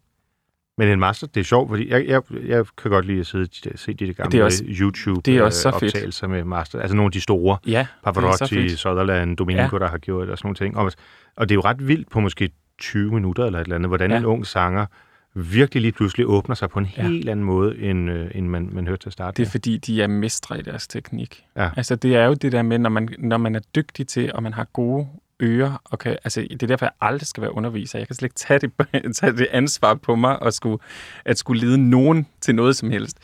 [0.78, 3.48] Men en master, det er sjovt, fordi jeg, jeg, jeg kan godt lide at sidde
[3.74, 5.84] og se de gamle Det er også- YouTube det er også så fedt.
[5.96, 6.80] optagelser med master.
[6.80, 8.80] Altså nogle af de store, ja, så Pavarotti, fedt.
[8.80, 9.80] Sutherland, Domingo, Ja.
[9.80, 10.78] der har gjort det, og sådan nogle ting.
[10.78, 10.92] Og,
[11.36, 14.12] og det er jo ret vildt på måske 20 minutter eller et eller andet, hvordan
[14.12, 14.18] Ja.
[14.18, 14.86] en ung sanger
[15.34, 17.08] virkelig lige pludselig åbner sig på en Ja.
[17.08, 19.52] helt anden måde, end, øh, end man, man hørte til at starte Det er med.
[19.52, 21.44] fordi, de er mestre i deres teknik.
[21.58, 21.70] Ja.
[21.78, 24.44] Altså, det er jo det der med, når man, når man er dygtig til, og
[24.44, 25.08] man har gode
[25.42, 28.00] ører, og kan, altså, det er derfor, jeg aldrig skal være underviser.
[28.00, 30.78] Jeg kan slet ikke tage det, tage det ansvar på mig, og skulle,
[31.26, 33.18] at skulle lede nogen til noget som helst.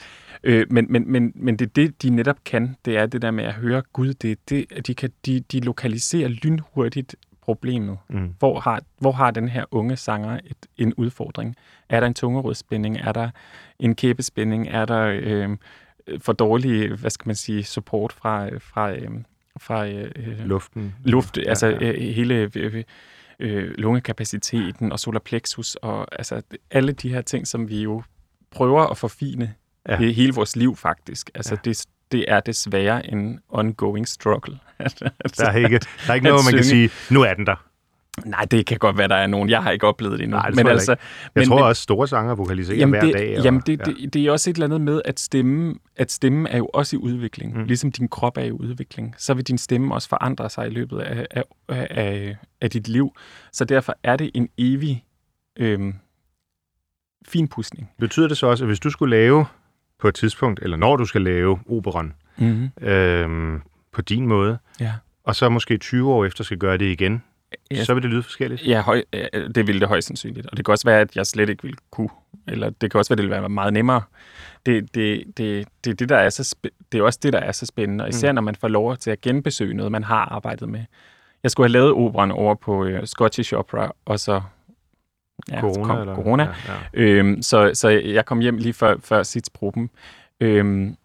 [0.44, 3.44] Øh, men, men, men, men det det, de netop kan, det er det der med
[3.44, 4.14] at høre Gud.
[4.14, 7.16] Det, det, de, kan, de, de lokaliserer lynhurtigt
[7.46, 7.98] problemet.
[8.10, 8.34] Mm.
[8.40, 11.56] Hvor har, hvor har den her unge sanger et, en udfordring?
[11.90, 12.98] Er der en tungerådsspænding?
[12.98, 13.30] Er der
[13.80, 14.68] en kæbespænding?
[14.68, 15.58] Er der øh,
[16.20, 19.10] for dårlig, hvad skal man sige, support fra, fra, øh,
[19.60, 20.12] fra øh,
[20.46, 20.96] Luften.
[21.04, 21.92] luft, altså ja.
[21.92, 22.84] øh, hele øh,
[23.40, 28.04] øh, lungekapaciteten og solar plexus og altså alle de her ting, som vi jo
[28.52, 29.54] prøver at forfine
[29.90, 30.02] Ja.
[30.02, 30.12] ja.
[30.12, 31.30] hele vores liv faktisk.
[31.36, 31.60] Altså Ja.
[31.66, 34.60] det, det er desværre en ongoing struggle.
[35.38, 37.66] Der er ikke, der er ikke noget, man kan sige, nu er den der.
[38.26, 39.50] Nej, det kan godt være, der er nogen.
[39.50, 40.38] Jeg har ikke oplevet det endnu.
[40.38, 40.98] Nej, det men jeg altså, Jeg
[41.36, 43.40] men, tror men, også, store sanger vokaliserer jamen, hver det, dag.
[43.44, 46.50] jamen og, det, det, det er også et eller andet med, at stemme, at stemme
[46.50, 47.58] er jo også i udvikling.
[47.58, 47.64] Mm.
[47.64, 51.00] Ligesom din krop er i udvikling, så vil din stemme også forandre sig i løbet
[51.00, 53.16] af, af, af, af dit liv.
[53.52, 55.06] Så derfor er det en evig
[55.60, 55.96] øhm,
[57.28, 57.90] finpudsning.
[58.00, 59.46] Betyder det så også, at hvis du skulle lave
[60.06, 62.88] på et tidspunkt, eller når du skal lave operan, Mm-hmm.
[62.88, 64.94] øhm, på din måde, Ja.
[65.24, 67.24] og så måske 20 år efter skal gøre det igen,
[67.72, 67.84] Ja.
[67.84, 68.68] så vil det lyde forskelligt.
[68.68, 69.04] Ja, høj,
[69.56, 70.48] det ville det højst sandsynligt.
[70.48, 72.10] Og det kan også være, at jeg slet ikke ville kunne.
[72.48, 74.02] Eller det kan også være, at det ville være meget nemmere.
[74.66, 76.56] Det, det, det, det, det, der er så
[76.92, 78.04] det er også det, der er så spændende.
[78.04, 78.36] Og især mm.
[78.36, 80.82] når man får lov til at genbesøge noget, man har arbejdet med.
[81.44, 84.42] Jeg skulle have lavet operan over på uh, Scottish Opera, og så
[85.52, 85.86] Ja, corona?
[85.86, 86.16] kom eller?
[86.16, 86.44] corona.
[86.44, 86.80] Ja, ja.
[86.94, 89.90] Øhm, så, så jeg kom hjem lige før, før Sitzgruppen.
[90.40, 90.96] Øhm,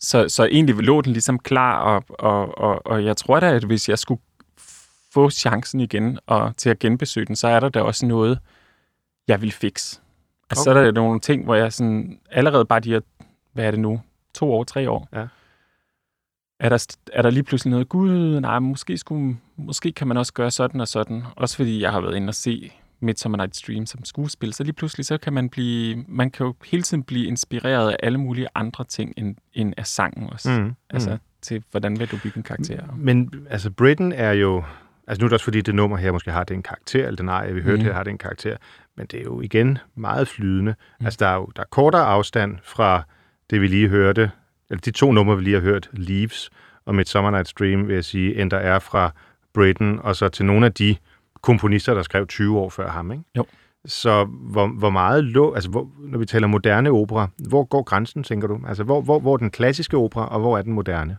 [0.00, 3.64] så, så egentlig lå den ligesom klar, og, og, og, og jeg tror da, at
[3.64, 4.20] hvis jeg skulle
[5.14, 8.38] få chancen igen og til at genbesøge den, så er der da også noget,
[9.28, 10.00] jeg vil fikse.
[10.50, 10.76] Altså, okay.
[10.76, 13.00] så er der nogle ting, hvor jeg sådan, allerede bare de her,
[13.52, 14.00] hvad er det nu,
[14.34, 15.26] to år, tre år, Ja.
[16.60, 20.32] er, der, er der lige pludselig noget, gud, nej, måske, skulle, måske kan man også
[20.32, 21.24] gøre sådan og sådan.
[21.36, 24.72] Også fordi jeg har været inde og se Midsummer Night's Dream som skuespil, så lige
[24.72, 28.46] pludselig så kan man blive, man kan jo hele tiden blive inspireret af alle mulige
[28.54, 30.50] andre ting end, end af sangen også.
[30.60, 31.18] Mm, Altså mm.
[31.42, 32.82] til, hvordan vil du bygge en karakter?
[32.96, 34.64] Men altså, Britain er jo...
[35.06, 37.28] Altså nu er det også fordi, det nummer her måske har den karakter, eller den
[37.28, 37.84] ej, vi hørte Mhm.
[37.86, 38.56] her har den karakter,
[38.96, 40.74] men det er jo igen meget flydende.
[41.00, 41.06] Mm.
[41.06, 43.02] Altså der er jo der er kortere afstand fra
[43.50, 44.30] det, vi lige hørte,
[44.70, 46.50] eller de to numre, vi lige har hørt, Leaves
[46.84, 49.10] og Midsummer Night's Dream, vil jeg sige, end der er fra
[49.54, 50.96] Britain, og så til nogle af de
[51.40, 53.24] komponister, der skrev 20 år før ham, ikke?
[53.36, 53.44] Jo.
[53.84, 58.22] Så hvor, hvor meget lå, altså hvor, når vi taler moderne opera, hvor går grænsen,
[58.22, 58.60] tænker du?
[58.68, 61.18] Altså hvor, hvor, hvor er den klassiske opera, og hvor er den moderne?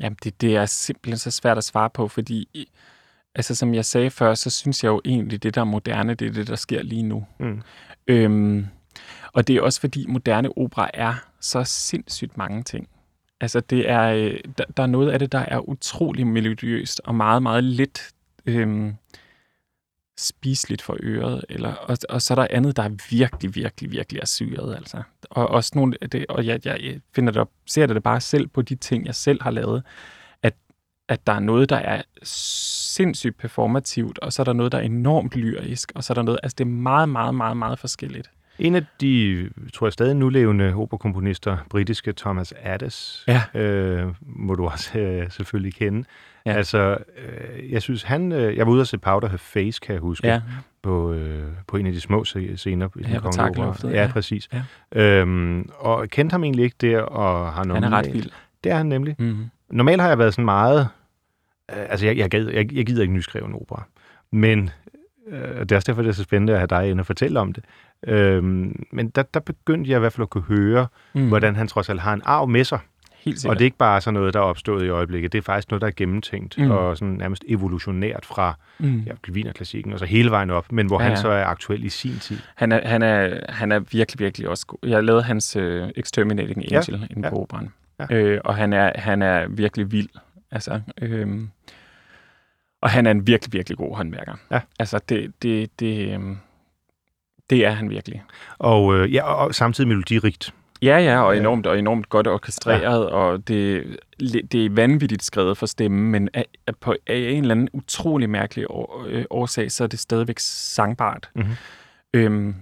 [0.00, 2.68] Jamen, det, det er simpelthen så svært at svare på, fordi,
[3.34, 6.28] altså som jeg sagde før, så synes jeg jo egentlig, det der er moderne, det
[6.28, 7.26] er det, der sker lige nu.
[7.40, 7.62] Mm.
[8.06, 8.66] Øhm,
[9.32, 12.88] og det er også fordi, moderne opera er så sindssygt mange ting.
[13.40, 17.14] Altså, det er, øh, der, der er noget af det, der er utrolig melodiøst og
[17.14, 18.12] meget, meget lidt
[18.46, 18.94] øhm,
[20.18, 21.44] spiseligt for øret.
[21.48, 24.74] Eller, og, og så er der andet, der er virkelig, virkelig, virkelig er syret.
[24.76, 25.02] Altså.
[25.30, 28.48] Og også nogle af det, og jeg, jeg finder det op, ser det bare selv
[28.48, 29.82] på de ting, jeg selv har lavet,
[30.42, 30.54] at,
[31.08, 34.82] at der er noget, der er sindssygt performativt, og så er der noget, der er
[34.82, 38.30] enormt lyrisk, og så er der noget, altså det er meget, meget, meget, meget forskelligt.
[38.58, 43.60] En af de, tror jeg, stadig nulevende operakomponister, britiske Thomas Addis, Ja.
[43.60, 46.04] øh, må du også øh, selvfølgelig kende.
[46.46, 46.52] Ja.
[46.52, 48.32] Altså, øh, jeg synes, han...
[48.32, 50.40] Øh, jeg var ude og se Powder Her Face, kan jeg huske, Ja,
[50.82, 54.10] på, øh, på en af de små scener i den Ja, kongelige Ja, ja.
[54.12, 54.48] præcis.
[54.52, 54.62] Ja.
[55.02, 57.84] Øhm, og kendte ham egentlig ikke der, og har han normalt...
[57.84, 58.30] er ret vild.
[58.64, 59.16] Det er han nemlig.
[59.18, 59.44] Mm-hmm.
[59.70, 60.88] Normalt har jeg været sådan meget...
[61.70, 63.82] Øh, altså, jeg, jeg, gad, jeg, jeg gider ikke nyskrive en opera.
[64.30, 64.70] Men
[65.28, 67.40] øh, det er også derfor, det er så spændende at have dig inde og fortælle
[67.40, 67.64] om det.
[68.06, 71.28] Øhm, men der, der begyndte jeg i hvert fald at kunne høre, Mm.
[71.28, 72.78] hvordan han trods alt har en arv med sig.
[73.24, 73.50] Helt sikkert.
[73.54, 75.32] Og det er ikke bare sådan noget, der er opstået i øjeblikket.
[75.32, 76.70] Det er faktisk noget, der er gennemtænkt Mm.
[76.70, 79.00] og sådan nærmest evolutionært fra mm.
[79.00, 81.84] ja, Wienerklassikken og så hele vejen op, men hvor Ja, ja, han så er aktuel
[81.84, 82.38] i sin tid.
[82.54, 84.78] Han er, han, er, han er virkelig, virkelig også god.
[84.82, 85.62] Jeg lavede hans uh,
[85.96, 87.34] Exterminating Angel ja, inde ja.
[87.34, 87.68] operan.
[88.10, 88.16] Ja.
[88.16, 90.08] Øh, og han er, han er virkelig vild.
[90.50, 91.48] Altså, øhm,
[92.80, 94.34] og han er en virkelig, virkelig god håndværker.
[94.50, 94.60] Ja.
[94.78, 96.36] Altså, det, det, det, øhm,
[97.52, 98.22] det er han virkelig.
[98.58, 100.54] Og, øh, ja, og, samtidig melodirigt.
[100.82, 103.14] Ja, ja, og enormt, og enormt godt orkestreret, ja.
[103.14, 103.84] og det,
[104.20, 106.46] det er vanvittigt skrevet for stemmen, men af,
[106.80, 111.30] på, af en eller anden utrolig mærkelig år, øh, årsag, så er det stadigvæk sangbart.
[111.34, 111.46] Mhm.
[112.14, 112.54] Øhm,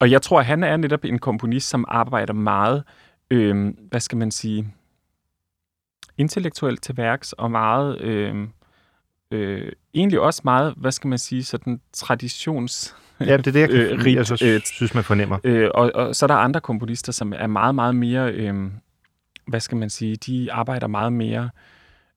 [0.00, 2.84] og jeg tror, at han er netop en komponist, som arbejder meget,
[3.30, 4.74] øhm, hvad skal man sige,
[6.18, 8.50] intellektuelt til værks, og meget, øhm,
[9.30, 12.96] øh, egentlig også meget, hvad skal man sige, sådan traditions...
[13.20, 15.38] Ja, det er det, jeg, kan, Øh, rigt, jeg så øh, synes, man fornemmer.
[15.44, 18.70] Øh, og, og så er der andre komponister, som er meget, meget mere, øh,
[19.46, 21.50] hvad skal man sige, de arbejder meget mere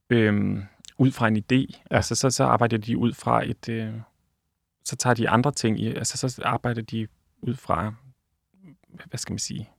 [0.10, 0.58] øh,
[0.97, 1.56] ud fra en idé.
[1.56, 1.95] Ja.
[1.95, 3.93] Altså, så, så arbejder de ud fra et, øh,
[4.86, 7.08] så tager de andre ting, i, altså så arbejder de
[7.41, 7.93] ud fra,
[9.06, 9.70] hvad skal man sige,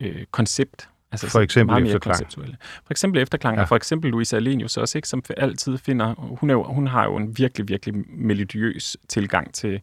[0.00, 0.88] øh, koncept.
[1.12, 2.16] Altså For eksempel meget mere efterklang.
[2.16, 2.56] konceptuelle.
[2.84, 3.62] For eksempel efterklang, ja.
[3.62, 7.04] Og for eksempel Louise Alenius også, ikke, som altid finder, hun, er jo, hun har
[7.04, 9.80] jo en virkelig, virkelig melodiøs tilgang til,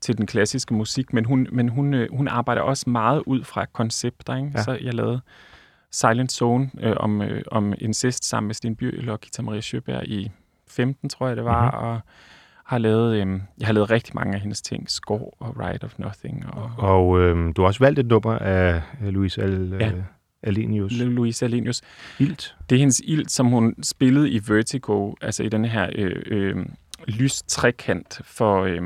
[0.00, 3.64] til den klassiske musik, men hun, men hun, øh, hun arbejder også meget ud fra
[3.72, 4.36] koncepter.
[4.36, 4.50] Ikke?
[4.54, 4.62] Ja.
[4.62, 5.20] Så jeg lavede
[5.92, 10.08] Silent Zone øh, om, øh, om incest sammen med Sten Bjørl og Gita Maria Sjøberg
[10.08, 10.30] i
[10.70, 11.86] 15, tror jeg det var, mm-hmm.
[11.88, 12.00] og
[12.64, 15.98] har lavet, øh, jeg har lavet rigtig mange af hendes ting, Score og Ride of
[15.98, 19.86] Nothing og, Og øh, du har også valgt et nummer af øh, Louise Al, Ja.
[19.86, 19.92] ja.
[20.42, 20.92] Alenius.
[20.92, 21.82] Louise Alenius.
[22.18, 22.56] Ilt.
[22.70, 26.56] Det er hendes ild, som hun spillede i Vertigo, altså i den her øh, øh,
[27.06, 28.82] lys trekant for, øh,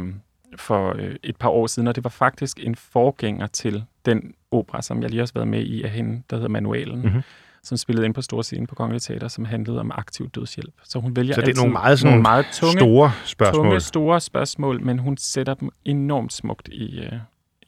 [0.56, 4.82] for øh, et par år siden, og det var faktisk en forgænger til den opera,
[4.82, 7.12] som jeg lige også har været med i af hende, der hedder Manualen, mm-hmm.
[7.12, 7.22] Mhm.
[7.62, 10.74] som spillede ind på Store Scene på Kongelige Teater, som handlede om aktiv dødshjælp.
[10.84, 13.64] Så hun vælger Så det er nogle meget, sådan, nogle meget tunge, store spørgsmål.
[13.64, 17.12] tunge, store spørgsmål, men hun sætter dem enormt smukt i, øh,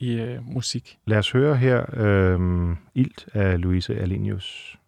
[0.01, 0.99] i øh, musik.
[1.07, 4.79] Lad os høre her øh, Ilt af Louise Alenius.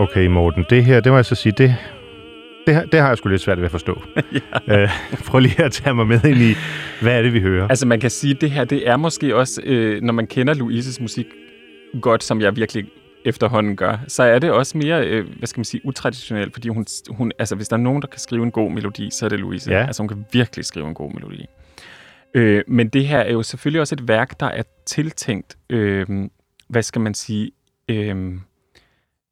[0.00, 1.76] Okay, Morten, det her, det må jeg så sige, det,
[2.66, 4.02] det, har- det har jeg sgu lidt svært ved at forstå.
[4.68, 4.82] ja.
[4.82, 4.88] øh,
[5.26, 6.54] prøv lige at tage mig med ind i,
[7.02, 7.68] hvad er det, vi hører?
[7.68, 10.54] Altså man kan sige, at det her, det er måske også, øh, når man kender
[10.54, 11.26] Louises musik
[12.00, 12.84] godt, som jeg virkelig
[13.24, 16.86] efterhånden gør, så er det også mere, øh, hvad skal man sige, utraditionelt, fordi hun,
[17.10, 19.40] hun, altså hvis der er nogen, der kan skrive en god melodi, så er det
[19.40, 19.70] Louise.
[19.72, 19.86] Ja.
[19.86, 21.46] Altså hun kan virkelig skrive en god melodi.
[22.34, 26.06] Øh, men det her er jo selvfølgelig også et værk, der er tiltænkt, øh,
[26.68, 27.50] hvad skal man sige,
[27.88, 28.16] øh,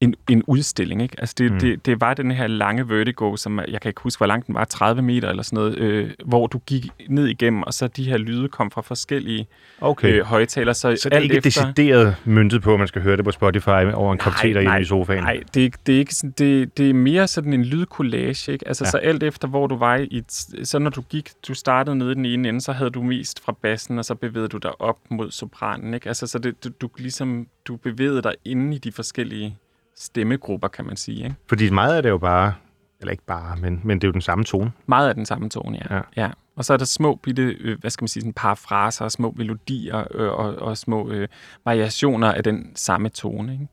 [0.00, 1.02] en, en udstilling.
[1.02, 1.16] Ikke?
[1.18, 1.58] Altså det, Mm.
[1.58, 4.54] det, det var den her lange vertigo, som jeg kan ikke huske, hvor lang den
[4.54, 8.04] var, 30 meter eller sådan noget, øh, hvor du gik ned igennem, og så de
[8.04, 9.46] her lyde kom fra forskellige
[9.80, 10.12] Okay.
[10.18, 10.72] øh, højtaler.
[10.72, 11.50] Så, så det er ikke efter...
[11.50, 14.80] decideret myntet på, at man skal høre det på Spotify over en kop te derhjemme
[14.80, 15.22] i sofaen?
[15.22, 18.68] Nej, det er, det er ikke sådan, det, det er mere sådan en lydkollage, ikke?
[18.68, 18.90] Altså, Ja.
[18.90, 20.22] så alt efter, hvor du var i,
[20.64, 23.44] så når du gik, du startede nede i den ene ende, så havde du mest
[23.44, 26.08] fra bassen, og så bevægede du dig op mod sopranen, ikke?
[26.08, 29.56] Altså, så det, du, du, ligesom, du bevægede dig inde i de forskellige
[29.98, 31.34] stemmegrupper, kan man sige, ikke?
[31.48, 32.54] Fordi meget af det er jo bare,
[33.00, 34.72] eller ikke bare, men, men det er jo den samme tone.
[34.86, 35.96] Meget af den samme tone, ja.
[35.96, 36.02] Ja.
[36.16, 36.30] ja.
[36.56, 40.04] Og så er der små bitte, øh, hvad skal man sige, sådan parafraser små melodier
[40.10, 41.28] øh, og, og små øh,
[41.64, 43.52] variationer af den samme tone.
[43.52, 43.68] Ikke?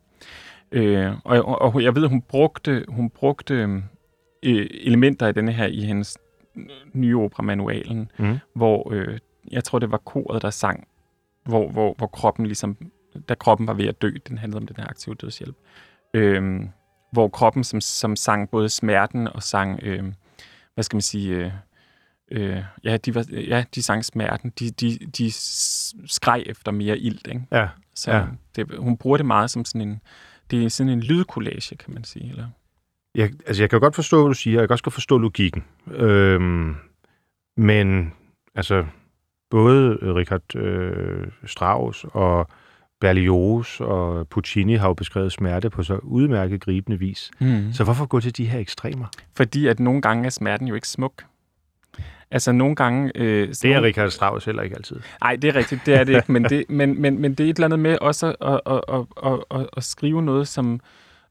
[0.71, 3.53] Øh, og, og, og jeg ved, hun brugte, hun brugte
[4.43, 6.17] øh, elementer af denne her i hendes
[6.93, 8.37] nye opera Manualen, Mm.
[8.53, 9.17] hvor øh,
[9.51, 10.87] jeg tror, det var koret, der sang,
[11.45, 12.77] hvor, hvor, hvor kroppen ligesom,
[13.29, 15.55] da kroppen var ved at dø, den handlede om den her aktive dødshjælp,
[16.15, 16.61] øh,
[17.11, 20.03] hvor kroppen som, som sang både smerten og sang, øh,
[20.73, 21.51] hvad skal man sige, øh,
[22.31, 25.31] øh, ja, de var, ja, de sang smerten, de, de, de
[26.07, 27.41] skreg efter mere ilt, ikke?
[27.51, 27.67] Ja.
[27.95, 28.25] Så Ja.
[28.55, 30.01] det, hun bruger det meget som sådan en,
[30.51, 32.47] det er sådan en lydkollage, kan man sige, eller?
[33.15, 35.63] Jeg, altså, jeg kan godt forstå, hvad du siger, jeg kan også godt forstå logikken.
[35.91, 36.75] Øhm,
[37.57, 38.13] men
[38.55, 38.85] altså,
[39.49, 42.47] både Richard øh, Strauss og
[43.01, 47.31] Berlioz og Puccini har jo beskrevet smerte på så udmærket gribende vis.
[47.39, 47.73] Mm.
[47.73, 49.05] Så hvorfor gå til de her ekstremer?
[49.33, 51.25] Fordi at nogle gange er smerten jo ikke smuk.
[52.31, 53.11] Altså nogle gange...
[53.15, 54.99] Øh, Det er Richard Strauss heller ikke altid.
[55.21, 57.49] Nej, det er rigtigt, det er det ikke, men det, men, men, men det er
[57.49, 60.79] et eller andet med også at, at, at, at, at, at skrive noget, som,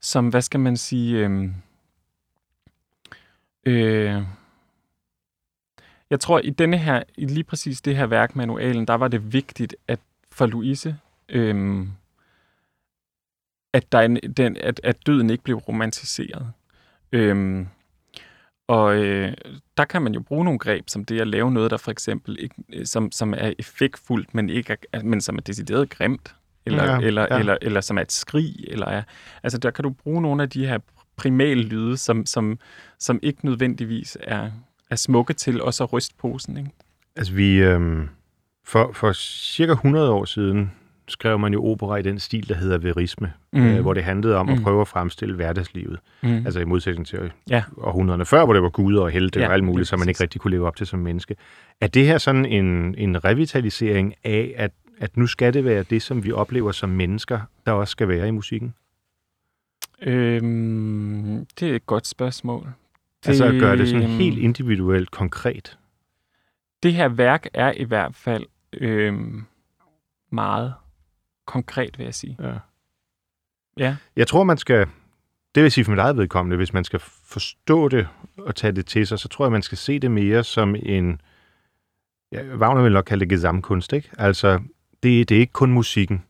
[0.01, 1.27] som, hvad skal man sige...
[1.27, 1.49] Øh,
[3.65, 4.21] øh,
[6.09, 9.33] jeg tror, i denne her, i lige præcis det her værk, manualen, der var det
[9.33, 9.99] vigtigt, at
[10.31, 10.97] for Louise,
[11.29, 11.87] øh,
[13.73, 16.51] at, der er en, den, at, at døden ikke blev romantiseret.
[17.11, 17.65] Øh,
[18.67, 19.33] og øh,
[19.77, 22.37] der kan man jo bruge nogle greb, som det at lave noget, der for eksempel
[22.39, 26.83] ikke, øh, som, som er effektfuldt, men, ikke er, men som er decideret grimt, eller,
[26.83, 27.39] Ja, eller, ja.
[27.39, 28.55] eller, eller som er et skrig.
[28.67, 29.03] Eller er,
[29.43, 30.79] altså der kan du bruge nogle af de her
[31.15, 32.59] primale lyde, som, som,
[32.99, 34.51] som ikke nødvendigvis er,
[34.89, 36.57] er smukke til også at ryste posen.
[36.57, 36.69] Ikke?
[37.15, 37.57] Altså, vi...
[37.57, 38.09] Øhm,
[38.63, 40.71] for, for cirka 100 år siden
[41.07, 43.65] skrev man jo opera i den stil, der hedder verisme, mm.
[43.67, 44.53] øh, hvor det handlede om mm.
[44.53, 45.99] at prøve at fremstille hverdagslivet.
[46.23, 46.29] Mm.
[46.29, 47.63] Altså i modsætning til Ja.
[47.77, 50.23] århundrederne før, hvor det var guder og helte Ja, og alt muligt, som man ikke
[50.23, 51.35] rigtig kunne leve op til som menneske.
[51.81, 56.01] Er det her sådan en, en revitalisering af, at, at nu skal det være det,
[56.01, 58.73] som vi oplever som mennesker, der også skal være i musikken?
[60.01, 62.67] Øhm, det er et godt spørgsmål.
[63.23, 65.77] Det, altså at gøre det sådan øhm, helt individuelt konkret.
[66.83, 69.43] Det her værk er i hvert fald øhm,
[70.31, 70.73] meget
[71.45, 72.37] konkret, vil jeg sige.
[72.39, 72.53] Ja.
[73.77, 73.95] Ja.
[74.15, 74.87] Jeg tror, man skal,
[75.55, 78.85] det vil sige for mit eget vedkommende, hvis man skal forstå det og tage det
[78.85, 81.21] til sig, så tror jeg, man skal se det mere som en,
[82.31, 84.09] ja, Wagner vil nok kalde det gesamtkunst, ikke?
[84.17, 84.59] Altså,
[85.03, 86.23] det, det er ikke kun musikken,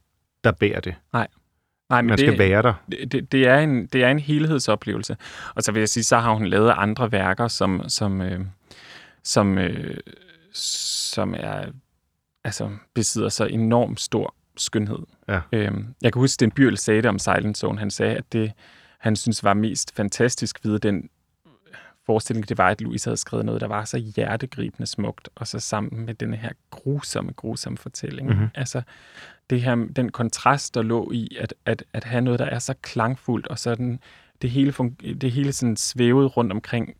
[0.44, 0.96] der bærer det.
[1.90, 2.74] Nej, men Man det, skal være der.
[2.92, 5.18] det, det, det, er en, det er en helhedsoplevelse.
[5.56, 8.46] Og så vil jeg sige, så har hun lavet andre værker, som, som, øh,
[9.24, 9.98] som, øh,
[10.54, 11.66] som er,
[12.44, 15.00] altså, besidder så enormt stor skønhed.
[15.28, 15.40] Ja.
[15.52, 17.80] Øhm, jeg kan huske, Sten Byrl sagde det om Silent Zone.
[17.80, 18.52] Han sagde, at det,
[19.00, 21.10] han synes var mest fantastisk ved den
[22.06, 25.60] forestilling, det var, at Louise havde skrevet noget, der var så hjertegribende smukt, og så
[25.60, 28.28] sammen med denne her grusomme, grusomme fortælling.
[28.28, 28.38] Mhm.
[28.38, 28.52] Mm-hmm.
[28.56, 28.82] Altså,
[29.50, 32.74] det her, den kontrast, der lå i at, at, at have noget, der er så
[32.82, 34.00] klangfuldt, og sådan
[34.42, 36.96] det hele, fun- det hele sådan svævet rundt omkring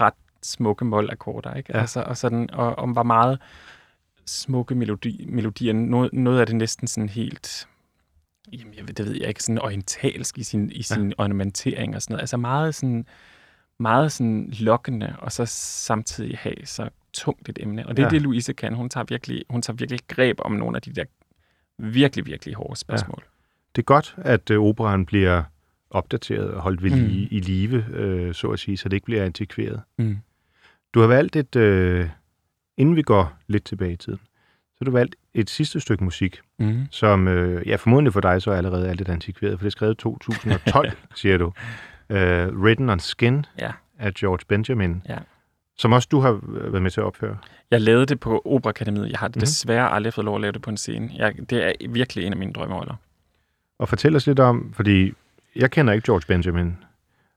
[0.00, 1.72] ret smukke målakkorder, ikke?
[1.74, 1.80] Ja.
[1.80, 3.38] Altså, og, sådan, og, og var meget
[4.28, 5.72] smukke melodi, melodier.
[5.72, 7.68] Noget, noget af det næsten sådan helt,
[8.52, 11.14] jamen, jeg ved, det ved jeg ikke, sådan orientalsk i sin, i sin ja.
[11.18, 12.22] ornamentering og sådan noget.
[12.22, 13.06] Altså meget sådan,
[13.78, 17.86] meget sådan lokkende, og så samtidig have så tungt et emne.
[17.86, 18.10] Og det er Ja.
[18.10, 18.74] det, Louise kan.
[18.74, 21.04] Hun tager, virkelig, hun tager virkelig greb om nogle af de der
[21.78, 23.24] virkelig, virkelig hårde spørgsmål.
[23.76, 25.42] Det er godt, at øh, operan bliver
[25.90, 26.96] opdateret og holdt ved Mm.
[26.96, 29.80] lige, i live, øh, så at sige, så det ikke bliver antikveret.
[29.98, 30.18] Mm.
[30.94, 32.08] Du har valgt et, øh,
[32.78, 34.18] inden vi går lidt tilbage i tiden,
[34.68, 36.86] så har du valgt et sidste stykke musik, Mm.
[36.90, 39.94] som øh, ja, formodentlig for dig så allerede er lidt antikveret, for det er skrevet
[39.94, 41.46] i 2012, siger du.
[42.10, 42.16] Uh,
[42.62, 43.72] Written on Skin Ja.
[43.98, 45.18] af George Benjamin, Ja.
[45.78, 47.36] som også du har været med til at opføre.
[47.70, 49.10] Jeg lavede det på Operakademiet.
[49.10, 49.32] Jeg har mm.
[49.32, 51.10] desværre aldrig fået lov at lave det på en scene.
[51.14, 52.94] Jeg, det er virkelig en af mine drømmeroller.
[53.78, 55.12] Og fortæl os lidt om, fordi
[55.56, 56.76] jeg kender ikke George Benjamin.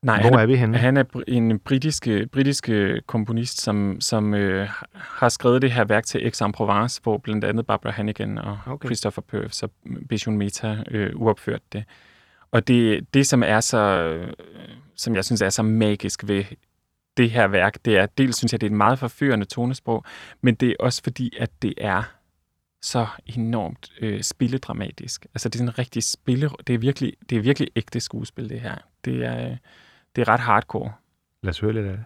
[0.05, 0.77] Nej, Hvor han er vi henne?
[0.77, 2.69] Han er en britisk, britisk
[3.05, 7.91] komponist, som, som øh, har skrevet det her værk til Aix-en-Provence, hvor blandt andet Barbara
[7.91, 8.87] Hannigan og Okay.
[8.87, 9.71] Christopher Purves og
[10.09, 11.83] Bijon Meta øh, uopførte det.
[12.51, 14.33] Og det, det som er så, øh,
[14.95, 16.43] som jeg synes er så magisk ved
[17.17, 20.03] det her værk, det er, dels synes jeg, det er et meget forførende tonesprog,
[20.41, 22.03] men det er også fordi, at det er
[22.81, 25.25] så enormt øh, spilledramatisk.
[25.33, 28.49] Altså det er sådan en rigtig spille, det er virkelig, det er virkelig ægte skuespil,
[28.49, 28.75] det her.
[29.05, 29.57] Det er, øh,
[30.15, 30.93] det er ret hardcore.
[31.43, 32.05] Lad os høre lidt af det.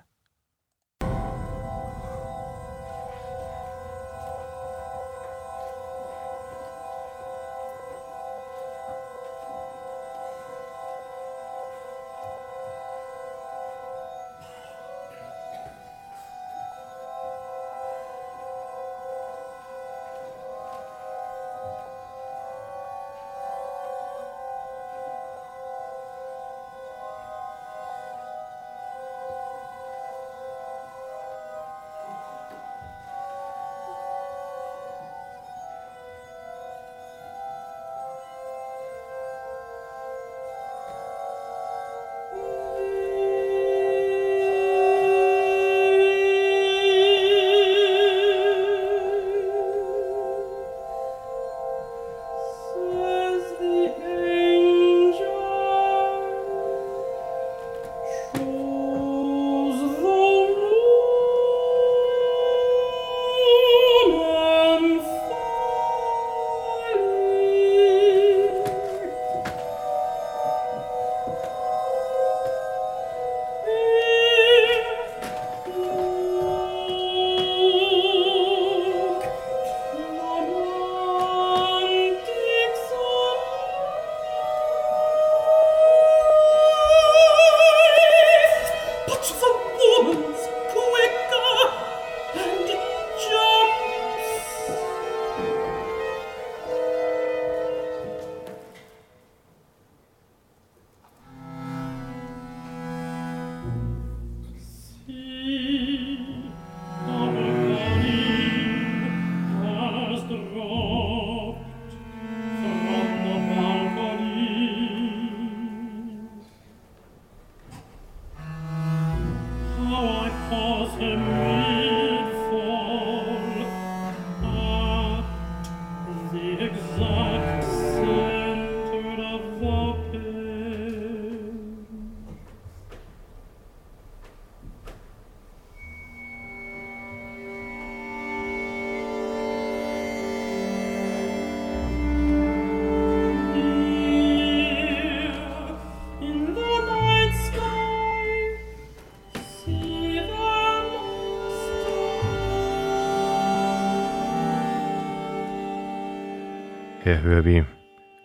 [157.05, 157.63] Her hører vi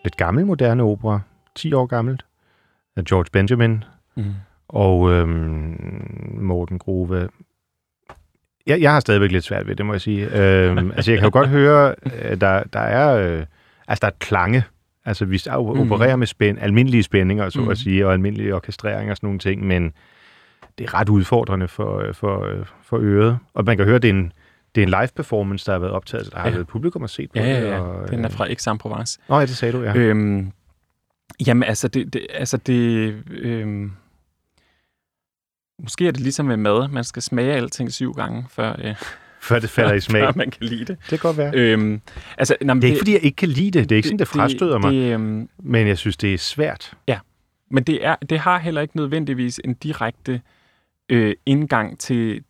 [0.03, 1.19] lidt gammel moderne opera,
[1.55, 2.25] 10 år gammelt,
[2.95, 3.83] af George Benjamin
[4.15, 4.23] Mm.
[4.67, 7.29] og øhm, Morten Grove.
[8.67, 10.41] Jeg, jeg har stadigvæk lidt svært ved det, må jeg sige.
[10.41, 13.45] Øhm, altså, jeg kan jo godt høre, at der, der er, øh,
[13.87, 14.63] altså, der er klange.
[15.05, 15.79] Altså, vi mm.
[15.79, 17.69] opererer med spænd, almindelige spændinger, så mm.
[17.69, 19.93] At sige, og almindelige orkestreringer og sådan nogle ting, men
[20.77, 23.37] det er ret udfordrende for, øh, for, øh, for øret.
[23.53, 24.33] Og man kan høre, det er en,
[24.75, 26.53] det er en live performance, der har været optaget, der har Ja.
[26.53, 27.67] været publikum at se på Ja, ja, det.
[27.67, 27.79] ja.
[27.79, 29.19] Og, Den er øh, fra Aix-en-Provence.
[29.29, 29.89] Nå ja, det sagde du, ja.
[29.91, 29.97] Ja.
[29.99, 30.51] Øhm,
[31.47, 33.91] jamen, altså, det, det, altså det, øhm,
[35.79, 36.87] måske er det ligesom med mad.
[36.87, 38.95] Man skal smage alting syv gange, før, øh,
[39.41, 40.21] Før det falder i smag.
[40.21, 40.97] før man kan lide det.
[40.99, 41.51] Det kan godt være.
[41.55, 42.01] Øhm,
[42.37, 43.89] altså, nej, Det er ikke, fordi jeg ikke kan lide det.
[43.89, 44.91] Det er ikke sådan, det frastøder mig.
[44.93, 46.93] Det, øhm, Men jeg synes, det er svært.
[47.71, 50.41] men det, er, det har heller ikke nødvendigvis en direkte
[51.09, 52.43] øh, indgang til,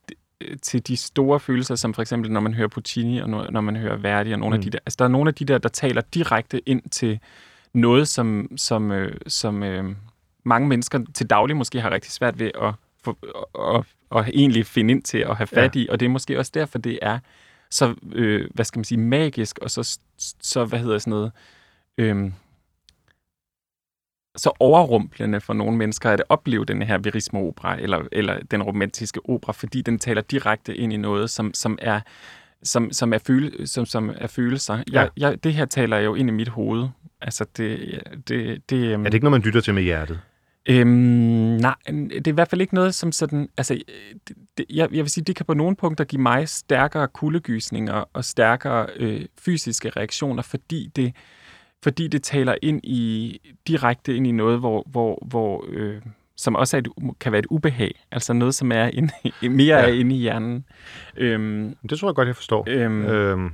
[0.62, 3.98] til de store følelser, som for eksempel, når man hører Puccini, og når, man hører
[3.98, 4.60] Verdi, og nogle Mm.
[4.60, 4.80] af de der.
[4.86, 7.20] Altså, der er nogle af de der, der taler direkte ind til
[7.74, 9.96] noget, som, som, øh, som øh,
[10.44, 12.74] mange mennesker til daglig måske har rigtig svært ved at,
[13.04, 13.18] få,
[13.60, 13.86] at, at,
[14.18, 16.78] at egentlig finde ind til at have fat i, og det er måske også derfor,
[16.78, 17.20] det er
[17.70, 20.00] så, øh, hvad skal man sige, magisk, og så,
[20.42, 21.32] så hvad hedder sådan noget,
[21.98, 22.32] øh,
[24.42, 29.54] så overrumplende for nogle mennesker at opleve den her verismo-opera, eller, eller den romantiske opera,
[29.54, 32.00] fordi den taler direkte ind i noget, som, som er
[32.64, 34.84] som, som, er, føle, som, som er følelser.
[34.92, 36.88] Jeg, jeg, det her taler jo ind i mit hoved.
[37.22, 40.20] Altså, det, det, det, øhm, Er det ikke noget, man lytter til med hjertet?
[40.70, 43.50] Øhm, nej, det er i hvert fald ikke noget som sådan...
[43.58, 43.74] Altså,
[44.28, 48.04] det, det, jeg, jeg vil sige, det kan på nogle punkter give mig stærkere kuldegysninger
[48.14, 51.14] og stærkere øh, fysiske reaktioner, fordi det,
[51.84, 55.96] fordi det taler ind i direkte ind i noget, hvor, hvor, hvor øh,
[56.38, 56.88] som også er et,
[57.20, 57.96] kan være et ubehag.
[58.12, 59.84] Altså noget, som er inde, mere Ja.
[59.84, 60.66] er inde i hjernen.
[61.18, 62.66] Øhm, Det tror jeg godt, jeg forstår.
[62.68, 63.50] øhm, Øhm,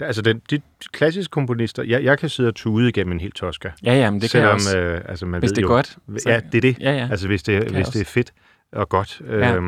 [0.00, 0.60] der, altså, den, de
[0.92, 3.70] klassiske komponister, jeg, jeg kan sidde og tude igennem en hel Tosca.
[3.84, 4.78] ja, ja, men det kan jeg også.
[4.78, 5.98] Øh, altså, man Hvis ved det er jo, godt.
[6.26, 6.78] Ja, det er det.
[6.80, 7.08] Ja, ja.
[7.10, 8.32] Altså, hvis det, jeg hvis det er fedt
[8.72, 9.22] og godt.
[9.28, 9.60] Ja.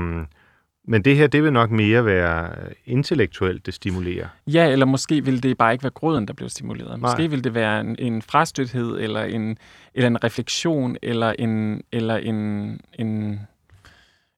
[0.86, 2.50] Men det her, det vil nok mere være
[2.86, 4.26] intellektuelt, det stimulerer.
[4.46, 6.88] Ja, eller måske ville det bare ikke være grøden, der blev stimuleret.
[6.88, 7.10] Nej.
[7.10, 9.58] Måske ville det være en, en frastøthed, eller en,
[9.94, 13.40] eller en refleksion, eller en, eller en, en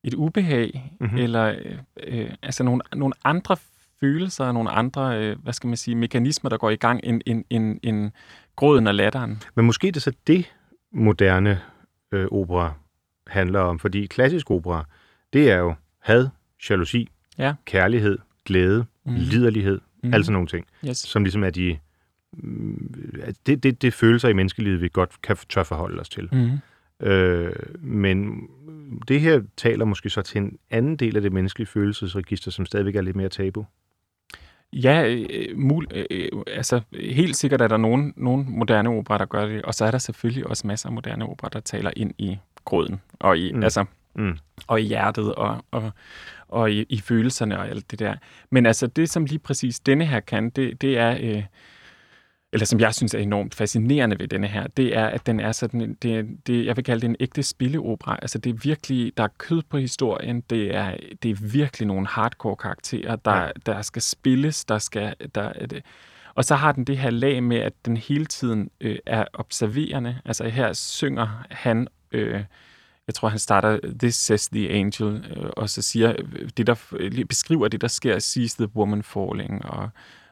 [0.05, 1.07] et ubehag, Mhm.
[1.07, 1.19] mm-hmm.
[1.23, 1.55] eller
[2.07, 3.57] øh, øh, altså nogle, nogle andre
[4.01, 7.45] følelser, nogle andre, øh, hvad skal man sige, mekanismer, der går i gang, end, end,
[7.51, 8.11] end, end
[8.57, 9.43] gråden og latteren.
[9.55, 10.53] Men måske det er så det,
[10.93, 11.61] moderne
[12.13, 12.73] øh, opera
[13.27, 13.79] handler om.
[13.79, 14.85] Fordi klassisk opera,
[15.33, 16.29] det er jo had,
[16.71, 17.55] jalousi, Ja.
[17.65, 19.15] kærlighed, glæde, mm.
[19.15, 20.07] Liderlighed, mm.
[20.09, 20.15] Mhm.
[20.15, 20.97] altså nogle ting, Yes.
[20.99, 21.79] som ligesom er de...
[22.33, 22.95] mm,
[23.47, 26.29] Det, det, det følelser i menneskelivet, vi godt kan tør forholde os til.
[26.33, 27.07] Mm-hmm.
[27.09, 28.41] Øh, men
[29.09, 32.97] det her taler måske så til en anden del af det menneskelige følelsesregister, som stadigvæk
[32.97, 33.67] er lidt mere tabu.
[34.73, 39.25] Ja, øh, mul, øh, øh, altså helt sikkert er der nogen, nogen moderne opera, der
[39.25, 42.15] gør det, og så er der selvfølgelig også masser af moderne opera, der taler ind
[42.19, 43.59] i gråden, og i, Mm.
[43.59, 43.65] mm.
[43.65, 43.85] altså,
[44.15, 44.39] Mm.
[44.67, 45.91] og i hjertet, og, og,
[46.49, 48.15] og i, i følelserne og alt det der.
[48.51, 51.43] Men altså det, som lige præcis denne her kan, det, det er, øh,
[52.53, 55.53] eller som jeg synes er enormt fascinerende ved denne her, det er, at den er
[55.53, 58.19] sådan, det, det, jeg vil kalde det en ægte spilleopera.
[58.23, 62.07] Altså det er virkelig, der er kød på historien, det er, det er virkelig nogle
[62.07, 63.51] hardcore karakterer, der, Ja.
[63.67, 65.83] der skal spilles, der skal, der er det.
[66.35, 70.21] Og så har den det her lag med, at den hele tiden øh, er observerende.
[70.25, 72.41] Altså her synger han, øh,
[73.07, 76.75] jeg tror han starter, This says the angel, øh, og så siger, øh, det der,
[76.93, 79.89] øh, beskriver det, der sker, sees the woman falling, og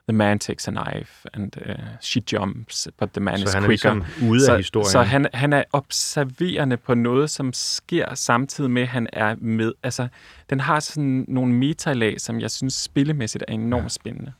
[0.09, 3.63] the man takes a knife, and uh, she jumps, but the man is Så han
[3.65, 3.95] er quicker.
[3.95, 4.91] ligesom ude så, af historien.
[4.91, 9.73] Så han, han er observerende på noget, som sker samtidig med, at han er med.
[9.83, 10.09] Altså,
[10.51, 13.89] den har sådan nogle metalag, som jeg synes spillemæssigt er enormt ja.
[13.89, 14.33] spændende.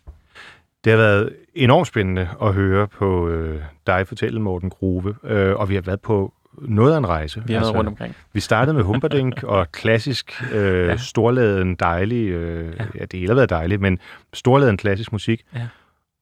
[0.85, 5.69] Det har været enormt spændende at høre på øh, dig fortælle, Morten Grove, øh, og
[5.69, 7.43] vi har været på noget af en rejse.
[7.47, 8.15] Vi har altså, rundt omkring.
[8.33, 10.97] Vi startede med Humperdinck og klassisk, øh, ja.
[10.97, 12.85] Storladen, dejlig, øh, ja.
[12.95, 13.05] Ja.
[13.05, 13.99] det hele har været dejligt, men
[14.33, 15.43] storladen klassisk musik.
[15.55, 15.67] Ja.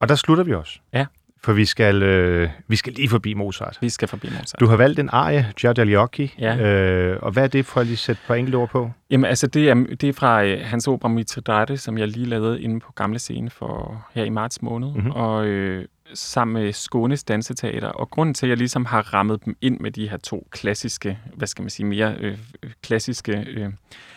[0.01, 0.78] Og der slutter vi også.
[0.93, 1.07] Ja.
[1.45, 3.78] For vi skal, øh, vi skal lige forbi Mozart.
[3.80, 4.61] Vi skal forbi Mozart.
[4.61, 6.57] Du har valgt en arie, Gia dagli Occhi, Ja.
[6.57, 8.91] øh, og hvad er det, for at lige sætte på enkelte ord på?
[9.11, 12.62] Jamen, altså, det er, det er fra øh, hans opera Mitridate, som jeg lige lavede
[12.62, 14.97] inde på Gamle Scene for her i marts måned, Mhm.
[14.97, 15.11] mm-hmm.
[15.12, 15.85] og øh,
[16.15, 17.89] sammen med Skånes Danseteater.
[17.89, 21.19] Og grunden til, at jeg ligesom har rammet dem ind med de her to klassiske,
[21.35, 22.39] hvad skal man sige, mere øh,
[22.83, 23.73] klassiske øh,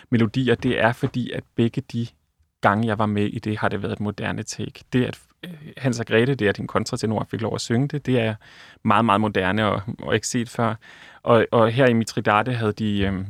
[0.10, 2.08] melodier, det er fordi, at begge de
[2.62, 4.84] gange, jeg var med i det, har det været et moderne take.
[4.94, 8.06] Det, at øh, Hans og Grete, det at din kontratenor fik lov at synge det,
[8.06, 8.36] det er
[8.84, 10.76] meget, meget moderne og, og ikke set før.
[11.24, 13.00] Og, og her i Mitridate havde de...
[13.02, 13.26] Øh,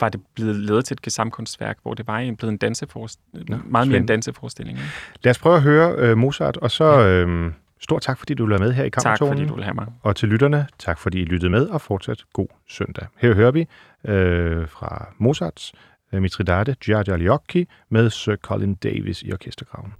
[0.00, 3.88] var det blevet lavet til et gesamtkunstværk, hvor det var en, blevet en danseforestilling, meget
[3.88, 4.78] mere en danseforestilling.
[4.78, 4.90] Ikke?
[5.24, 7.52] Lad os prøve at høre øh, Mozart, og så øh,
[7.82, 9.32] stort tak, fordi du være med her i Tak, Kammertonen.
[9.34, 9.86] fordi du vil have mig.
[10.02, 13.06] Og til lytterne, tak fordi I lyttede med, og fortsat god søndag.
[13.18, 13.66] Her hører vi
[14.04, 15.72] øh, fra Mozarts
[16.12, 19.92] øh, Mitridate, Gia dagli Occhi, med Sir Colin Davis i orkestergraven.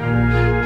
[0.00, 0.59] Thank